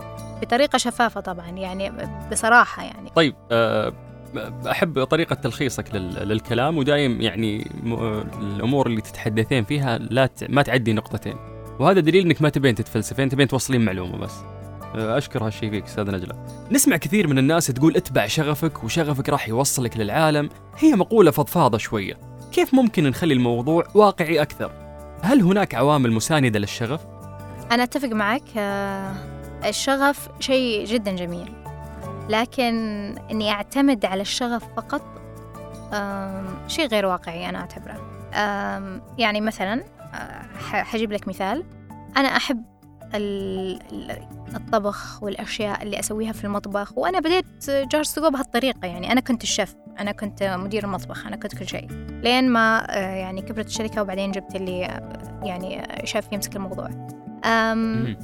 بطريقة 0.42 0.78
شفافة 0.78 1.22
طبعا 1.22 1.50
يعني 1.50 1.92
بصراحة 2.32 2.84
يعني. 2.84 3.10
طيب 3.16 3.36
أحب 4.72 5.04
طريقة 5.04 5.34
تلخيصك 5.36 5.96
لل- 5.96 6.28
للكلام 6.30 6.78
ودايم 6.78 7.22
يعني 7.22 7.72
الأمور 8.42 8.88
اللي 8.88 9.02
تتحدثين 9.02 9.64
فيها 9.64 9.98
لا 9.98 10.26
ت- 10.26 10.50
ما 10.50 10.62
تعدي 10.62 10.94
نقطتين. 10.94 11.36
وهذا 11.80 12.00
دليل 12.00 12.26
إنك 12.26 12.42
ما 12.42 12.50
تبين 12.50 12.76
تتفلسفين 12.76 13.30
تبين 13.30 13.48
توصلين 13.48 13.86
معلومة 13.86 14.18
بس. 14.18 14.34
أشكر 14.96 15.44
هالشيء 15.46 15.70
فيك 15.70 15.84
أستاذ 15.86 16.12
نجلة. 16.12 16.46
نسمع 16.72 16.98
كثير 16.98 17.28
من 17.28 17.38
الناس 17.38 17.68
تقول 17.68 17.96
اتبع 17.96 18.28
شغفك 18.28 18.84
وشغفك 18.84 19.30
راح 19.30 19.50
يوصلك 19.50 19.98
للعالم. 19.98 20.50
هي 20.78 20.94
مقولة 20.96 21.32
فضفاضة 21.32 21.78
شوية. 21.78 22.18
كيف 22.52 22.74
ممكن 22.74 23.04
نخلي 23.04 23.34
الموضوع 23.34 23.84
واقعي 23.94 24.42
أكثر؟ 24.42 24.72
هل 25.22 25.42
هناك 25.42 25.76
عوامل 25.76 26.12
مساندة 26.12 26.60
للشغف؟ 26.60 27.02
أنا 27.72 27.84
أتفق 27.84 28.08
معك 28.10 28.44
آه، 28.58 29.14
الشغف 29.66 30.30
شيء 30.40 30.86
جدا 30.86 31.16
جميل. 31.16 31.52
لكن 32.30 32.74
إني 33.32 33.52
أعتمد 33.52 34.06
على 34.06 34.22
الشغف 34.22 34.64
فقط 34.78 35.02
شيء 36.68 36.88
غير 36.88 37.06
واقعي 37.06 37.50
أنا 37.50 37.60
أعتبره. 37.60 38.02
يعني 39.18 39.42
مثلا 39.42 39.84
آه، 40.14 40.42
حجيب 40.84 41.12
لك 41.12 41.28
مثال. 41.28 41.64
أنا 42.18 42.28
أحب 42.28 42.64
ال- 43.16 43.80
ال- 43.92 44.28
الطبخ 44.56 45.24
والأشياء 45.24 45.84
اللي 45.84 46.00
أسويها 46.00 46.32
في 46.32 46.44
المطبخ 46.44 46.98
وأنا 46.98 47.20
بديت 47.20 47.46
جارس 47.70 48.20
بهالطريقة. 48.20 48.86
يعني 48.88 49.12
أنا 49.12 49.22
كنت 49.22 49.44
الشيف 49.44 49.76
أنا 50.00 50.12
كنت 50.12 50.44
مدير 50.44 50.84
المطبخ 50.84 51.28
أنا 51.28 51.36
كنت 51.36 51.56
كل 51.56 51.68
شيء. 51.68 51.88
لين 52.24 52.50
ما 52.50 52.88
آه، 52.98 53.16
يعني 53.16 53.42
كبرت 53.42 53.66
الشركة 53.68 54.02
وبعدين 54.02 54.32
جبت 54.32 54.56
اللي 54.56 54.86
آه، 54.86 55.40
يعني 55.44 55.88
شاف 56.08 56.34
يمسك 56.34 56.56
الموضوع. 56.56 56.90
أم. 57.46 58.18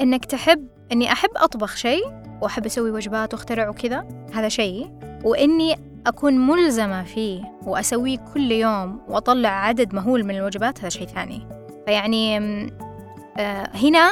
إنك 0.00 0.24
تحب 0.24 0.68
إني 0.92 1.12
أحب 1.12 1.30
أطبخ 1.36 1.76
شيء 1.76 2.23
وأحب 2.42 2.66
أسوي 2.66 2.90
وجبات 2.90 3.34
وأخترع 3.34 3.68
وكذا 3.68 4.06
هذا 4.32 4.48
شيء. 4.48 4.90
وإني 5.24 5.76
أكون 6.06 6.46
ملزمة 6.46 7.04
فيه 7.04 7.42
وأسويه 7.62 8.18
كل 8.34 8.52
يوم 8.52 9.00
وأطلع 9.08 9.48
عدد 9.48 9.94
مهول 9.94 10.24
من 10.24 10.36
الوجبات 10.36 10.80
هذا 10.80 10.88
شيء 10.88 11.06
ثاني. 11.06 11.46
فيعني 11.86 12.38
آه، 13.38 13.70
هنا 13.74 14.10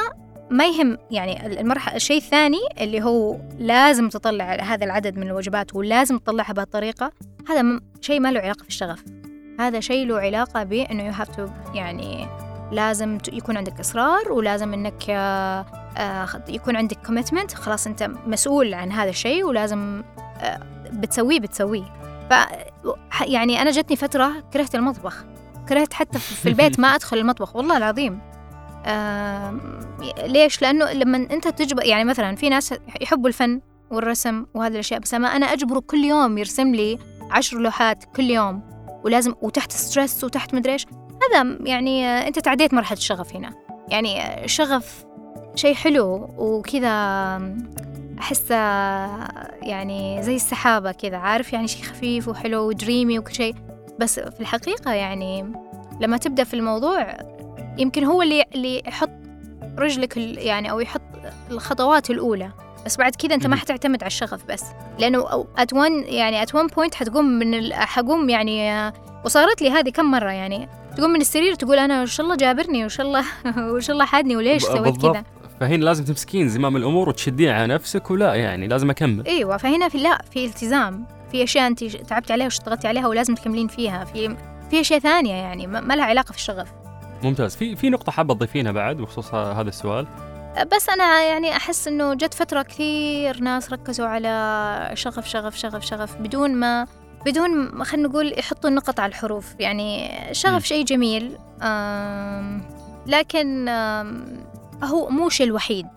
ما 0.49 0.65
يهم 0.65 0.97
يعني 1.11 1.61
المرحلة 1.61 1.95
الشيء 1.95 2.17
الثاني 2.17 2.59
اللي 2.81 3.01
هو 3.03 3.37
لازم 3.59 4.09
تطلع 4.09 4.53
هذا 4.53 4.85
العدد 4.85 5.17
من 5.17 5.27
الوجبات 5.27 5.75
ولازم 5.75 6.17
تطلعها 6.17 6.53
بهالطريقة 6.53 7.11
هذا 7.49 7.79
شيء 8.01 8.19
ما 8.19 8.31
له 8.31 8.39
علاقة 8.39 8.63
في 8.63 8.69
الشغف 8.69 9.03
هذا 9.59 9.79
شيء 9.79 10.07
له 10.07 10.19
علاقة 10.19 10.63
بأنه 10.63 11.11
you 11.11 11.15
have 11.15 11.29
to 11.35 11.41
يعني 11.75 12.27
لازم 12.71 13.17
يكون 13.33 13.57
عندك 13.57 13.79
إصرار 13.79 14.31
ولازم 14.31 14.85
آه، 14.85 14.91
آه، 15.09 15.65
يكون 16.47 16.75
عندك 16.75 16.97
commitment 17.07 17.53
خلاص 17.53 17.87
أنت 17.87 18.11
مسؤول 18.27 18.73
عن 18.73 18.91
هذا 18.91 19.09
الشيء 19.09 19.43
ولازم 19.43 20.03
آه، 20.41 20.59
بتسويه 20.91 21.39
بتسويه. 21.39 21.93
ف 22.29 22.33
يعني 23.21 23.61
أنا 23.61 23.71
جتني 23.71 23.95
فترة 23.95 24.43
كرهت 24.53 24.75
المطبخ. 24.75 25.25
كرهت 25.69 25.93
حتى 25.93 26.19
في 26.19 26.49
البيت 26.49 26.79
ما 26.79 26.87
أدخل 26.95 27.17
المطبخ 27.17 27.55
والله 27.55 27.77
العظيم. 27.77 28.19
آم، 28.85 29.79
ليش؟ 30.25 30.61
لأنه 30.61 30.91
لما 30.91 31.17
أنت 31.17 31.47
تجبر 31.47 31.85
يعني 31.85 32.03
مثلا 32.03 32.35
في 32.35 32.49
ناس 32.49 32.73
يحبوا 33.01 33.27
الفن 33.27 33.61
والرسم 33.91 34.45
وهذه 34.53 34.73
الأشياء 34.73 34.99
بس 34.99 35.13
أنا 35.13 35.53
أجبره 35.53 35.79
كل 35.79 35.97
يوم 35.97 36.37
يرسم 36.37 36.75
لي 36.75 36.99
عشر 37.31 37.57
لوحات 37.57 38.03
كل 38.15 38.23
يوم 38.23 38.61
ولازم 39.03 39.33
وتحت 39.41 39.71
ستريس 39.71 40.23
وتحت 40.23 40.55
مدري 40.55 40.73
إيش 40.73 40.85
هذا 41.31 41.57
يعني 41.61 42.07
آه، 42.07 42.27
أنت 42.27 42.39
تعديت 42.39 42.73
مرحلة 42.73 42.97
الشغف 42.97 43.35
هنا. 43.35 43.53
يعني 43.87 44.21
آه، 44.21 44.43
الشغف 44.43 45.05
شيء 45.55 45.73
حلو 45.75 46.29
وكذا 46.37 46.95
أحسه 48.19 48.55
يعني 49.61 50.19
زي 50.23 50.35
السحابة 50.35 50.91
كذا 50.91 51.17
عارف 51.17 51.53
يعني 51.53 51.67
شيء 51.67 51.83
خفيف 51.83 52.27
وحلو 52.27 52.67
ودريمي 52.67 53.19
وكل 53.19 53.33
شيء 53.33 53.55
بس 53.99 54.19
في 54.19 54.39
الحقيقة 54.39 54.93
يعني 54.93 55.53
لما 56.01 56.17
تبدأ 56.17 56.43
في 56.43 56.53
الموضوع 56.53 57.17
يمكن 57.77 58.03
هو 58.03 58.21
اللي 58.21 58.43
اللي 58.55 58.81
يحط 58.87 59.09
رجلك 59.77 60.17
ال- 60.17 60.37
يعني 60.37 60.71
أو 60.71 60.79
يحط 60.79 61.01
الخطوات 61.51 62.09
الأولى 62.09 62.49
بس 62.85 62.97
بعد 62.97 63.15
كذا 63.15 63.35
أنت 63.35 63.47
ما. 63.47 63.55
حتعتمد 63.55 64.03
على 64.03 64.07
الشغف 64.07 64.45
بس 64.49 64.63
لأنه 64.99 65.43
at 65.59 65.75
one 65.75 66.05
يعني 66.11 66.45
at 66.45 66.49
one 66.49 66.67
point 66.75 66.93
حتقوم 66.95 67.25
من 67.25 67.53
ال... 67.53 67.73
حقوم 67.73 68.29
يعني 68.29 68.91
وصارت 69.25 69.61
لي 69.61 69.69
هذه 69.69 69.89
كم 69.89 70.05
مرة 70.11 70.31
يعني 70.31 70.69
تقوم 70.97 71.09
من 71.09 71.21
السرير 71.21 71.55
تقول 71.55 71.79
أنا 71.79 72.01
وش 72.01 72.19
الله 72.19 72.35
جابرني 72.35 72.85
وش 72.85 73.01
الله 73.01 73.25
وش 73.73 73.89
الله 73.89 74.05
حادني 74.05 74.35
وليش 74.35 74.63
سويت. 74.63 75.01
كذا 75.01 75.23
فهنا 75.63 75.85
لازم 75.85 76.03
تمسكين 76.03 76.49
زمام 76.49 76.77
الأمور 76.77 77.09
وتشدين 77.09 77.49
على 77.49 77.73
نفسك 77.73 78.11
ولا 78.11 78.33
يعني 78.35 78.67
لازم 78.67 78.89
أكمل؟ 78.89 79.27
إيوه 79.27 79.57
فهنا 79.57 79.89
في 79.89 79.97
لا 79.97 80.21
في 80.31 80.45
التزام. 80.45 81.05
في 81.31 81.43
أشياء 81.43 81.67
أنت 81.67 81.83
تعبتي 81.83 82.33
عليها 82.33 82.45
واشتغلتي 82.45 82.87
عليها 82.87 83.07
ولازم 83.07 83.35
تكملين 83.35 83.67
فيها. 83.67 84.05
في 84.05 84.35
في 84.69 84.81
أشياء 84.81 84.99
ثانية 84.99 85.33
يعني 85.33 85.67
ما 85.67 85.95
لها 85.95 86.05
علاقة 86.05 86.31
في 86.31 86.37
الشغف. 86.37 86.67
ممتاز. 87.23 87.55
في 87.55 87.75
في 87.75 87.89
نقطة 87.89 88.11
حابة 88.11 88.33
تضيفينها 88.33 88.71
بعد 88.71 88.97
بخصوص 88.97 89.33
هذا 89.33 89.69
السؤال؟ 89.69 90.07
بس 90.75 90.89
أنا 90.89 91.23
يعني 91.23 91.51
أحس 91.55 91.87
إنه 91.87 92.13
جت 92.13 92.33
فترة 92.33 92.61
كثير 92.61 93.39
ناس 93.39 93.73
ركزوا 93.73 94.07
على 94.07 94.91
شغف 94.93 95.27
شغف 95.29 95.57
شغف 95.57 95.85
شغف 95.85 96.15
بدون 96.15 96.55
ما 96.55 96.87
بدون 97.25 97.49
ما 97.73 97.83
خلينا 97.83 98.07
نقول 98.07 98.33
يحطوا 98.39 98.69
النقط 98.69 98.99
على 98.99 99.09
الحروف. 99.09 99.55
يعني. 99.59 100.11
شغف 100.31 100.65
شيء 100.65 100.85
جميل. 100.85 101.37
آم، 101.61 102.61
لكن 103.07 103.67
آم، 103.69 104.25
هو 104.83 105.09
مو 105.09 105.29
شيء 105.29 105.47
الوحيد 105.47 105.87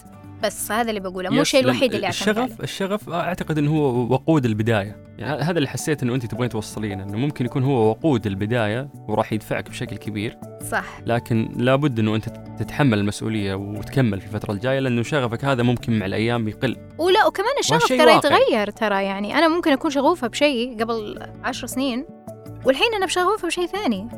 بس 0.42 0.72
هذا 0.72 0.88
اللي 0.90 1.00
بقوله 1.00 1.30
مو 1.30 1.40
الشيء 1.40 1.60
لأن 1.60 1.70
الوحيد 1.70 1.94
اللي 1.94 2.06
أعتمد 2.06 2.38
عليه. 2.38 2.44
الشغف 2.44 2.60
الشغف 2.60 3.10
أعتقد 3.10 3.58
إنه 3.58 3.70
هو 3.70 4.12
وقود 4.12 4.44
البداية. 4.44 5.06
يعني 5.18 5.42
هذا 5.42 5.58
اللي 5.58 5.68
حسيت 5.68 6.02
إنه 6.02 6.14
أنت 6.14 6.26
تبغين 6.26 6.48
توصلين 6.48 7.00
إنه 7.00 7.18
ممكن 7.18 7.44
يكون 7.44 7.62
هو 7.62 7.90
وقود 7.90 8.26
البداية 8.26 8.88
وراح 9.08 9.32
يدفعك 9.32 9.70
بشكل 9.70 9.96
كبير. 9.96 10.38
صح. 10.70 10.84
لكن 11.06 11.52
لابد 11.56 11.98
إنه 11.98 12.14
أنت 12.14 12.28
تتحمل 12.58 12.98
المسؤولية 12.98 13.54
وتكمل 13.54 14.20
في 14.20 14.26
الفترة 14.26 14.52
الجاية 14.52 14.78
لأنه 14.78 15.02
شغفك 15.02 15.44
هذا 15.44 15.62
ممكن 15.62 15.98
مع 15.98 16.06
الأيام 16.06 16.48
يقل. 16.48 16.76
ولا 16.98 17.26
وكمان 17.26 17.58
الشغف 17.60 17.88
ترى. 17.88 18.16
يتغير 18.16 18.70
ترى 18.70 19.04
يعني 19.04 19.38
أنا 19.38 19.48
ممكن 19.48 19.72
أكون 19.72 19.90
شغوفة 19.90 20.26
بشيء 20.26 20.82
قبل 20.82 21.26
عشر 21.44 21.66
سنين 21.66 22.06
والحين 22.64 22.94
أنا 22.96 23.06
بشغوفة 23.06 23.48
بشيء 23.48 23.66
ثاني. 23.66 24.08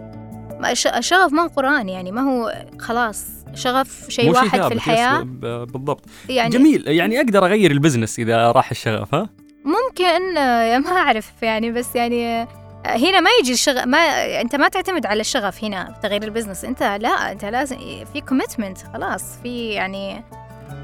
الشغف 0.96 1.32
ما 1.32 1.42
هو 1.42 1.46
قرآن 1.46 1.88
يعني 1.88 2.12
ما 2.12 2.20
هو 2.20 2.66
خلاص. 2.78 3.37
شغف 3.54 4.06
شيء 4.08 4.30
واحد 4.30 4.62
في 4.68 4.74
الحياة. 4.74 5.20
بالضبط. 5.20 6.04
يعني 6.28 6.50
جميل. 6.50 6.88
يعني 6.88 7.20
أقدر 7.20 7.46
أغير 7.46 7.70
ال 7.70 7.76
business 7.76 8.18
إذا 8.18 8.52
راح 8.52 8.70
الشغف 8.70 9.14
ها؟ 9.14 9.28
ممكن 9.64 10.38
آه، 10.38 10.78
ما 10.78 10.90
أعرف 10.90 11.32
يعني 11.42 11.72
بس 11.72 11.96
يعني 11.96 12.42
آه، 12.42 12.48
هنا 12.86 13.20
ما 13.20 13.30
يجي 13.40 13.52
الشغف 13.52 13.86
ما 13.86 13.98
أنت 14.40 14.56
ما 14.56 14.68
تعتمد 14.68 15.06
على 15.06 15.20
الشغف 15.20 15.64
هنا 15.64 15.84
في 15.84 16.08
تغيير 16.08 16.22
ال 16.22 16.27
business. 16.27 16.64
أنت 16.64 16.82
لا 16.82 17.32
أنت 17.32 17.44
لازم 17.44 17.76
في 18.12 18.20
commitment 18.20 18.78
خلاص. 18.78 19.38
في 19.42 19.68
يعني 19.68 20.24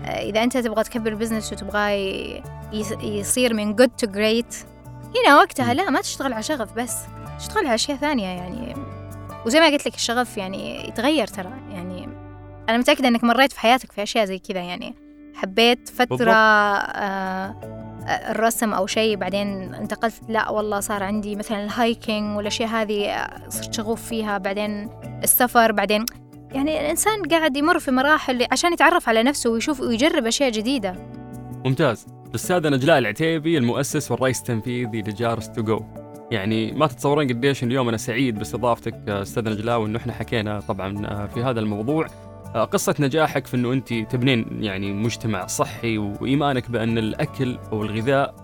آه، 0.04 0.08
إذا 0.08 0.42
أنت 0.42 0.56
تبغى 0.56 0.84
تكبر 0.84 1.10
ال 1.10 1.15
business 1.15 1.52
وتبغاه 1.52 1.90
يصير 3.02 3.54
من 3.54 3.76
good 3.76 3.90
to 4.04 4.08
great 4.08 4.54
هنا 5.16 5.36
وقتها. 5.36 5.74
لا 5.74 5.90
ما 5.90 6.00
تشتغل 6.00 6.32
على 6.32 6.42
شغف 6.42 6.72
بس. 6.72 6.94
تشتغل 7.38 7.66
على 7.66 7.74
أشياء 7.74 7.96
ثانية 7.96 8.26
يعني. 8.26 8.74
وزي 9.46 9.60
ما 9.60 9.66
قلت 9.66 9.86
لك 9.86 9.94
الشغف 9.94 10.36
يعني 10.36 10.88
يتغير 10.88 11.26
ترى. 11.26 11.52
يعني 11.72 11.93
أنا 12.68 12.78
متأكدة 12.78 13.08
إنك 13.08 13.24
مريت 13.24 13.52
في 13.52 13.60
حياتك 13.60 13.92
في 13.92 14.02
أشياء 14.02 14.24
زي 14.24 14.38
كذا 14.38 14.60
يعني. 14.60 14.94
حبيت 15.34 15.90
بالضبط. 15.98 16.28
آه 16.28 16.34
آه، 18.06 18.30
الرسم 18.30 18.74
أو 18.74 18.86
شيء 18.86 19.16
بعدين 19.16 19.74
انتقلت 19.74 20.14
لا 20.28 20.50
والله 20.50 20.80
صار 20.80 21.02
عندي 21.02 21.36
مثلا 21.36 21.64
الهايكينج 21.64 22.36
والأشياء 22.36 22.68
هذه 22.68 23.06
آه، 23.06 23.48
صرت 23.48 23.74
شغوف 23.74 24.02
فيها 24.02 24.38
بعدين 24.38 24.90
السفر 25.22 25.72
بعدين 25.72 26.04
يعني 26.52 26.80
الإنسان 26.80 27.22
قاعد 27.22 27.56
يمر 27.56 27.78
في 27.78 27.90
مراحل 27.90 28.46
عشان 28.52 28.72
يتعرف 28.72 29.08
على 29.08 29.22
نفسه 29.22 29.50
ويشوف 29.50 29.80
ويجرب 29.80 30.26
أشياء 30.26 30.50
جديدة. 30.50 30.94
ممتاز. 31.64 32.06
الاستاذة 32.28 32.68
نجلاء 32.68 32.98
العتيبي 32.98 33.58
المؤسس 33.58 34.10
والرئيس 34.10 34.38
التنفيذي 34.38 35.02
لجارس 35.02 35.50
تو 35.50 35.62
جو. 35.62 35.80
يعني 36.30 36.72
ما 36.72 36.86
تتصورون 36.86 37.28
قديش 37.28 37.64
اليوم 37.64 37.88
أنا 37.88 37.96
سعيد 37.96 38.38
باستضافتك 38.38 39.08
أستاذ 39.08 39.44
نجلاء 39.44 39.78
وإنه 39.78 39.98
إحنا 39.98 40.12
حكينا 40.12 40.60
طبعا 40.60 41.26
في 41.26 41.42
هذا 41.42 41.60
الموضوع. 41.60 42.06
قصة 42.54 42.94
نجاحك 43.00 43.46
في 43.46 43.56
إنه 43.56 43.72
أنت 43.72 43.92
تبنين 43.92 44.46
يعني 44.60 44.92
مجتمع 44.92 45.46
صحي 45.46 45.98
وإيمانك 45.98 46.70
بأن 46.70 46.98
الأكل 46.98 47.58
أو 47.72 47.82
الغذاء 47.82 48.34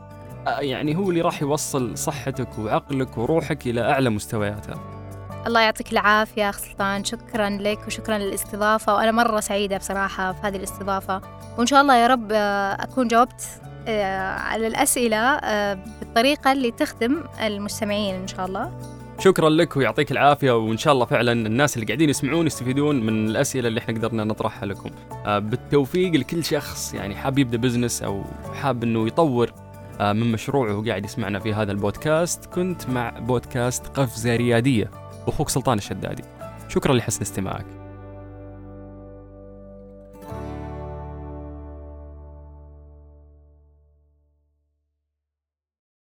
آه، 0.46 0.61
يعني 0.61 0.96
هو 0.96 1.11
اللي 1.11 1.20
راح 1.20 1.42
يوصل 1.42 1.99
صحتك 1.99 2.59
وعقلك 2.59 3.18
وروحك 3.18 3.66
إلى 3.66 3.81
أعلى 3.81 4.11
مستوياتها. 4.11 5.01
الله 5.46 5.61
يعطيك 5.61 5.92
العافية 5.92 6.51
أخ 6.51 6.59
سلطان. 6.59 7.05
شكرا 7.05 7.51
لك 7.51 7.87
وشكرا 7.87 8.18
للاستضافة 8.18 8.94
وأنا 8.94 9.11
مرة 9.11 9.40
سعيدة 9.40 9.77
بصراحة 9.77 10.33
في 10.33 10.38
هذه 10.42 10.57
الاستضافة. 10.57 11.20
وإن 11.59 11.66
شاء 11.66 11.81
الله 11.81 11.96
يا 11.96 12.07
رب 12.07 12.29
آه، 12.33 12.73
أكون 12.73 13.09
جاوبت 13.09 13.61
آه، 13.88 14.29
على 14.29 14.66
الأسئلة 14.66 15.16
آه، 15.16 15.79
بالطريقة 16.01 16.53
اللي 16.53 16.70
تخدم 16.70 17.25
المستمعين 17.40 18.14
إن 18.14 18.27
شاء 18.27 18.46
الله. 18.46 18.73
شكرا 19.20 19.50
لك 19.50 19.76
ويعطيك 19.76 20.12
العافية 20.12 20.56
وإن 20.56 20.76
شاء 20.76 20.92
الله 20.92 21.04
فعلا 21.04 21.33
الناس 21.33 21.76
اللي 21.76 21.87
قاعدين 21.87 22.11
يسمعون 22.11 22.46
يستفيدون 22.46 23.06
من 23.06 23.28
الأسئلة 23.28 23.68
اللي 23.68 23.80
إحنا 23.80 23.94
قدرنا 23.94 24.24
نطرحها 24.24 24.66
لكم. 24.66 24.90
آه، 25.26 25.38
بالتوفيق 25.38 26.12
لكل 26.12 26.44
شخص 26.44 26.94
يعني 26.94 27.14
حاب 27.14 27.38
يبدأ 27.38 27.59
بزنس 27.59 28.02
أو 28.02 28.24
حاب 28.54 28.83
إنه 28.83 29.06
يطور 29.06 29.52
آه، 30.00 30.12
من 30.12 30.33
مشروعه 30.33 30.76
وقاعد 30.76 31.04
يسمعنا 31.04 31.38
في 31.38 31.54
هذا 31.54 31.72
البودكاست 31.72 32.44
كنت 32.44 32.88
مع 32.88 33.11
بودكاست 33.18 33.87
قفزة 33.87 34.37
ريادية 34.37 34.90
أخوك 35.28 35.48
سلطان 35.48 35.78
الشدادي. 35.78 36.23
شكرا 36.68 36.94
لحسن 36.94 37.21
استماعك. 37.21 37.79